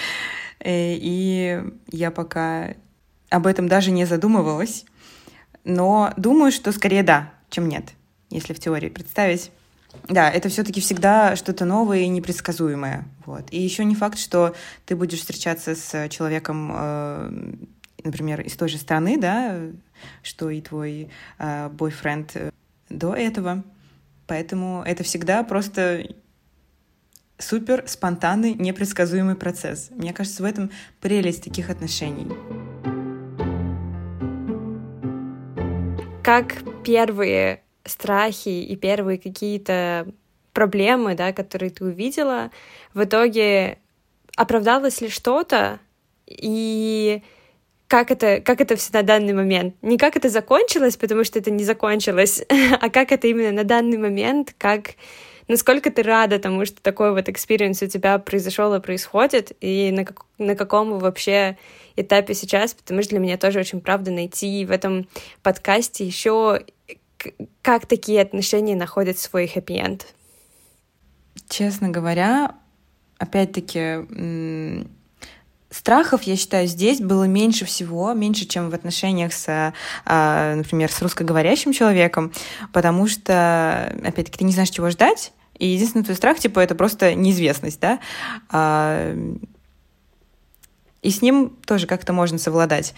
Э, 0.63 0.93
и 0.93 1.59
я 1.91 2.11
пока 2.11 2.75
об 3.31 3.47
этом 3.47 3.67
даже 3.67 3.89
не 3.91 4.05
задумывалась. 4.05 4.85
Но 5.63 6.13
думаю, 6.17 6.51
что 6.51 6.71
скорее 6.71 7.01
да, 7.01 7.31
чем 7.49 7.67
нет, 7.67 7.85
если 8.29 8.53
в 8.53 8.59
теории 8.59 8.89
представить. 8.89 9.51
Да, 10.07 10.29
это 10.29 10.49
все-таки 10.49 10.79
всегда 10.79 11.35
что-то 11.35 11.65
новое 11.65 11.99
и 11.99 12.07
непредсказуемое. 12.07 13.05
Вот. 13.25 13.47
И 13.51 13.59
еще 13.59 13.83
не 13.83 13.95
факт, 13.95 14.17
что 14.17 14.55
ты 14.85 14.95
будешь 14.95 15.19
встречаться 15.19 15.75
с 15.75 16.09
человеком, 16.09 16.71
э, 16.73 17.53
например, 18.03 18.41
из 18.41 18.53
той 18.53 18.69
же 18.69 18.77
страны, 18.77 19.17
да, 19.19 19.59
что 20.23 20.49
и 20.49 20.61
твой 20.61 21.09
э, 21.39 21.69
бойфренд 21.69 22.53
до 22.89 23.13
этого. 23.13 23.63
Поэтому 24.27 24.81
это 24.85 25.03
всегда 25.03 25.43
просто 25.43 26.07
супер 27.37 27.83
спонтанный, 27.87 28.53
непредсказуемый 28.53 29.35
процесс. 29.35 29.89
Мне 29.91 30.13
кажется, 30.13 30.41
в 30.41 30.45
этом 30.45 30.71
прелесть 31.01 31.43
таких 31.43 31.69
отношений. 31.69 32.27
Как 36.23 36.53
первые 36.83 37.63
страхи 37.83 38.49
и 38.49 38.75
первые 38.75 39.17
какие-то 39.17 40.07
проблемы, 40.53 41.15
да, 41.15 41.33
которые 41.33 41.71
ты 41.71 41.83
увидела, 41.83 42.51
в 42.93 43.03
итоге 43.03 43.79
оправдалось 44.35 45.01
ли 45.01 45.09
что-то, 45.09 45.79
и 46.27 47.23
как 47.87 48.11
это, 48.11 48.39
как 48.39 48.61
это 48.61 48.75
все 48.75 48.93
на 48.93 49.03
данный 49.03 49.33
момент. 49.33 49.75
Не 49.81 49.97
как 49.97 50.15
это 50.15 50.29
закончилось, 50.29 50.95
потому 50.95 51.23
что 51.23 51.39
это 51.39 51.49
не 51.51 51.63
закончилось, 51.63 52.43
а 52.79 52.89
как 52.89 53.11
это 53.11 53.27
именно 53.27 53.51
на 53.51 53.63
данный 53.63 53.97
момент, 53.97 54.53
как 54.57 54.91
насколько 55.51 55.91
ты 55.91 56.01
рада 56.01 56.39
тому, 56.39 56.65
что 56.65 56.81
такой 56.81 57.11
вот 57.11 57.27
experience 57.27 57.81
у 57.81 57.87
тебя 57.87 58.17
произошел 58.19 58.73
и 58.73 58.79
происходит, 58.79 59.51
и 59.59 59.91
на, 59.91 60.05
как, 60.05 60.25
на 60.37 60.55
каком 60.55 60.97
вообще 60.97 61.57
этапе 61.97 62.33
сейчас, 62.33 62.73
потому 62.73 63.01
что 63.01 63.11
для 63.11 63.19
меня 63.19 63.37
тоже 63.37 63.59
очень 63.59 63.81
правда 63.81 64.11
найти 64.11 64.65
в 64.65 64.71
этом 64.71 65.07
подкасте 65.43 66.05
еще 66.05 66.61
как 67.61 67.85
такие 67.85 68.21
отношения 68.21 68.75
находят 68.75 69.19
свой 69.19 69.45
хэппи-энд. 69.45 70.07
Честно 71.49 71.89
говоря, 71.89 72.55
опять-таки, 73.17 74.87
Страхов, 75.69 76.23
я 76.23 76.35
считаю, 76.35 76.67
здесь 76.67 76.99
было 76.99 77.25
меньше 77.25 77.65
всего, 77.65 78.13
меньше, 78.13 78.45
чем 78.45 78.69
в 78.69 78.73
отношениях 78.73 79.33
с, 79.33 79.73
а, 80.05 80.55
например, 80.55 80.91
с 80.91 81.01
русскоговорящим 81.01 81.73
человеком, 81.73 82.33
потому 82.73 83.07
что, 83.07 83.93
опять-таки, 84.03 84.39
ты 84.39 84.43
не 84.45 84.53
знаешь, 84.53 84.69
чего 84.69 84.89
ждать, 84.89 85.31
и 85.57 85.67
единственный 85.67 86.03
твой 86.03 86.15
страх, 86.15 86.39
типа, 86.39 86.59
это 86.59 86.75
просто 86.75 87.13
неизвестность, 87.15 87.79
да, 87.79 87.99
а, 88.49 89.15
и 91.01 91.09
с 91.09 91.21
ним 91.21 91.57
тоже 91.65 91.87
как-то 91.87 92.13
можно 92.13 92.37
совладать. 92.37 92.93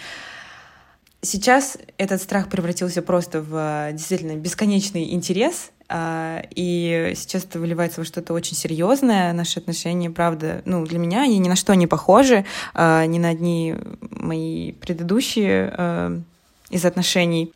Сейчас 1.22 1.78
этот 1.98 2.22
страх 2.22 2.50
превратился 2.50 3.02
просто 3.02 3.42
в 3.42 3.90
действительно 3.94 4.36
бесконечный 4.36 5.14
интерес, 5.14 5.72
а, 5.88 6.42
и 6.54 7.14
сейчас 7.16 7.46
это 7.46 7.60
выливается 7.60 8.02
во 8.02 8.06
что-то 8.06 8.34
очень 8.34 8.58
серьезное. 8.58 9.32
Наши 9.32 9.60
отношения, 9.60 10.10
правда, 10.10 10.62
ну, 10.66 10.86
для 10.86 11.00
меня 11.00 11.22
они 11.22 11.38
ни 11.38 11.48
на 11.48 11.56
что 11.56 11.74
не 11.76 11.88
похожи, 11.88 12.46
а, 12.74 13.06
ни 13.06 13.20
на 13.20 13.30
одни 13.30 13.76
мои 14.10 14.74
предыдущие 14.74 15.74
а, 15.78 16.20
из 16.70 16.84
отношений. 16.84 17.54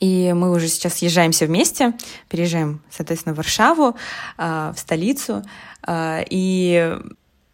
И 0.00 0.32
мы 0.32 0.50
уже 0.50 0.68
сейчас 0.68 0.94
съезжаемся 0.94 1.46
вместе, 1.46 1.94
переезжаем, 2.28 2.82
соответственно, 2.90 3.34
в 3.34 3.38
Варшаву, 3.38 3.96
в 4.36 4.74
столицу. 4.76 5.44
И 5.88 6.98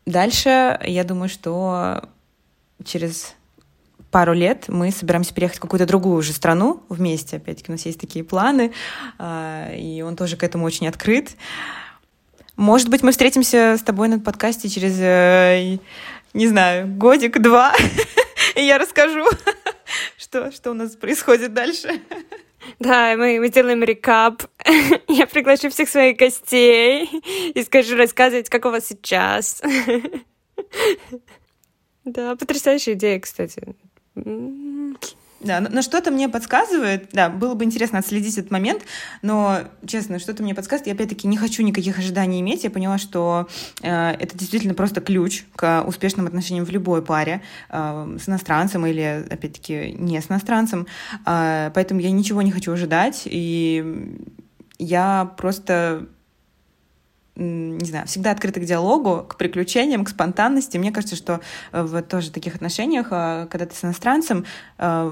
дальше, 0.07 0.81
я 0.85 1.05
думаю, 1.05 1.29
что 1.29 2.09
через 2.85 3.35
пару 4.13 4.35
лет 4.35 4.67
мы 4.69 4.93
собираемся 4.93 5.35
переехать 5.35 5.59
в 5.59 5.61
какую-то 5.61 5.87
другую 5.87 6.19
уже 6.19 6.33
страну 6.33 6.83
вместе. 6.89 7.39
Опять-таки 7.39 7.73
у 7.73 7.75
нас 7.75 7.87
есть 7.87 7.99
такие 7.99 8.25
планы, 8.25 8.73
а, 9.19 9.73
и 9.75 10.03
он 10.03 10.15
тоже 10.17 10.37
к 10.37 10.45
этому 10.45 10.67
очень 10.67 10.87
открыт. 10.87 11.31
Может 12.57 12.91
быть, 12.91 13.03
мы 13.03 13.11
встретимся 13.11 13.77
с 13.79 13.83
тобой 13.83 14.09
на 14.09 14.21
подкасте 14.21 14.69
через, 14.69 14.99
э, 15.01 15.79
не 16.35 16.47
знаю, 16.47 16.87
годик-два, 16.87 17.75
и 18.55 18.63
я 18.63 18.77
расскажу, 18.77 19.25
что, 20.33 20.51
что 20.51 20.71
у 20.71 20.75
нас 20.75 20.97
происходит 20.97 21.53
дальше. 21.53 22.01
Да, 22.79 23.17
мы, 23.17 23.39
мы 23.39 23.49
сделаем 23.49 23.83
рекап. 23.83 24.45
Я 25.09 25.27
приглашу 25.27 25.69
всех 25.69 25.91
своих 25.91 26.17
гостей 26.17 27.11
и 27.55 27.63
скажу 27.63 27.97
рассказывать, 27.97 28.49
как 28.49 28.65
у 28.65 28.71
вас 28.71 28.87
сейчас. 28.87 29.63
Да, 32.05 32.35
потрясающая 32.35 32.95
идея, 32.95 33.21
кстати. 33.21 33.77
Да, 35.45 35.61
но, 35.61 35.83
что-то 35.83 36.11
мне 36.11 36.29
подсказывает, 36.29 37.09
да, 37.13 37.29
было 37.29 37.55
бы 37.55 37.65
интересно 37.65 37.99
отследить 37.99 38.39
этот 38.39 38.51
момент, 38.51 38.83
но, 39.23 39.61
честно, 39.87 40.19
что-то 40.21 40.43
мне 40.43 40.55
подсказывает, 40.55 40.87
я 40.87 40.93
опять-таки 40.93 41.27
не 41.27 41.37
хочу 41.37 41.63
никаких 41.63 41.99
ожиданий 41.99 42.41
иметь, 42.41 42.63
я 42.63 42.71
поняла, 42.71 42.99
что 42.99 43.49
э, 43.83 44.11
это 44.11 44.39
действительно 44.39 44.75
просто 44.75 45.01
ключ 45.01 45.45
к 45.57 45.83
успешным 45.85 46.27
отношениям 46.27 46.65
в 46.65 46.71
любой 46.71 47.03
паре, 47.03 47.43
э, 47.71 48.19
с 48.23 48.29
иностранцем 48.29 48.87
или, 48.87 49.27
опять-таки, 49.29 49.97
не 49.99 50.21
с 50.21 50.31
иностранцем, 50.31 50.87
э, 51.27 51.73
поэтому 51.75 52.01
я 52.01 52.13
ничего 52.13 52.41
не 52.43 52.53
хочу 52.53 52.73
ожидать, 52.73 53.23
и 53.25 54.17
я 54.79 55.33
просто 55.37 56.07
не 57.35 57.85
знаю, 57.87 58.07
всегда 58.07 58.31
открыты 58.33 58.61
к 58.61 58.65
диалогу, 58.65 59.25
к 59.29 59.37
приключениям, 59.37 60.05
к 60.05 60.11
спонтанности. 60.11 60.77
Мне 60.77 60.93
кажется, 60.93 61.17
что 61.17 61.41
э, 61.73 61.83
в 61.83 62.03
тоже 62.03 62.31
таких 62.31 62.55
отношениях, 62.55 63.09
э, 63.11 63.47
когда 63.51 63.67
ты 63.67 63.75
с 63.75 63.85
иностранцем, 63.85 64.45
э, 64.79 65.11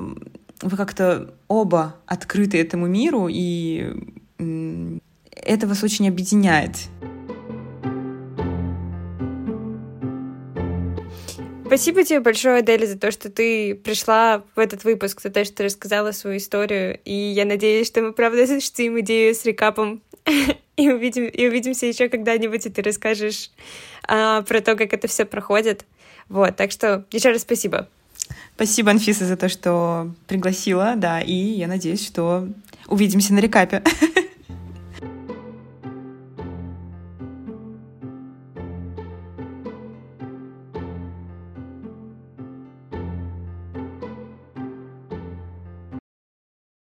вы 0.62 0.76
как-то 0.76 1.34
оба 1.48 1.96
открыты 2.06 2.60
этому 2.60 2.86
миру, 2.86 3.28
и 3.30 3.94
это 4.38 5.66
вас 5.66 5.82
очень 5.82 6.08
объединяет. 6.08 6.76
Спасибо 11.70 12.02
тебе 12.02 12.18
большое, 12.18 12.56
Адель, 12.56 12.84
за 12.84 12.98
то, 12.98 13.12
что 13.12 13.30
ты 13.30 13.76
пришла 13.76 14.42
в 14.56 14.58
этот 14.58 14.82
выпуск, 14.82 15.20
за 15.20 15.30
то, 15.30 15.44
что 15.44 15.54
ты 15.54 15.62
рассказала 15.62 16.10
свою 16.10 16.38
историю. 16.38 16.98
И 17.04 17.14
я 17.14 17.44
надеюсь, 17.44 17.86
что 17.86 18.02
мы 18.02 18.12
правда 18.12 18.42
осуществим 18.42 18.98
идею 18.98 19.32
с 19.36 19.44
рекапом 19.44 20.02
и, 20.76 20.90
увидим, 20.90 21.26
и 21.26 21.46
увидимся 21.46 21.86
еще 21.86 22.08
когда-нибудь, 22.08 22.66
и 22.66 22.70
ты 22.70 22.82
расскажешь 22.82 23.50
а, 24.08 24.42
про 24.42 24.60
то, 24.60 24.76
как 24.76 24.92
это 24.92 25.08
все 25.08 25.24
проходит. 25.24 25.84
Вот, 26.28 26.56
так 26.56 26.70
что 26.70 27.04
еще 27.10 27.30
раз 27.30 27.42
спасибо. 27.42 27.88
Спасибо, 28.54 28.90
Анфиса, 28.90 29.26
за 29.26 29.36
то, 29.36 29.48
что 29.48 30.12
пригласила, 30.26 30.94
да, 30.96 31.20
и 31.20 31.32
я 31.32 31.66
надеюсь, 31.66 32.06
что 32.06 32.48
увидимся 32.86 33.34
на 33.34 33.40
рекапе. 33.40 33.82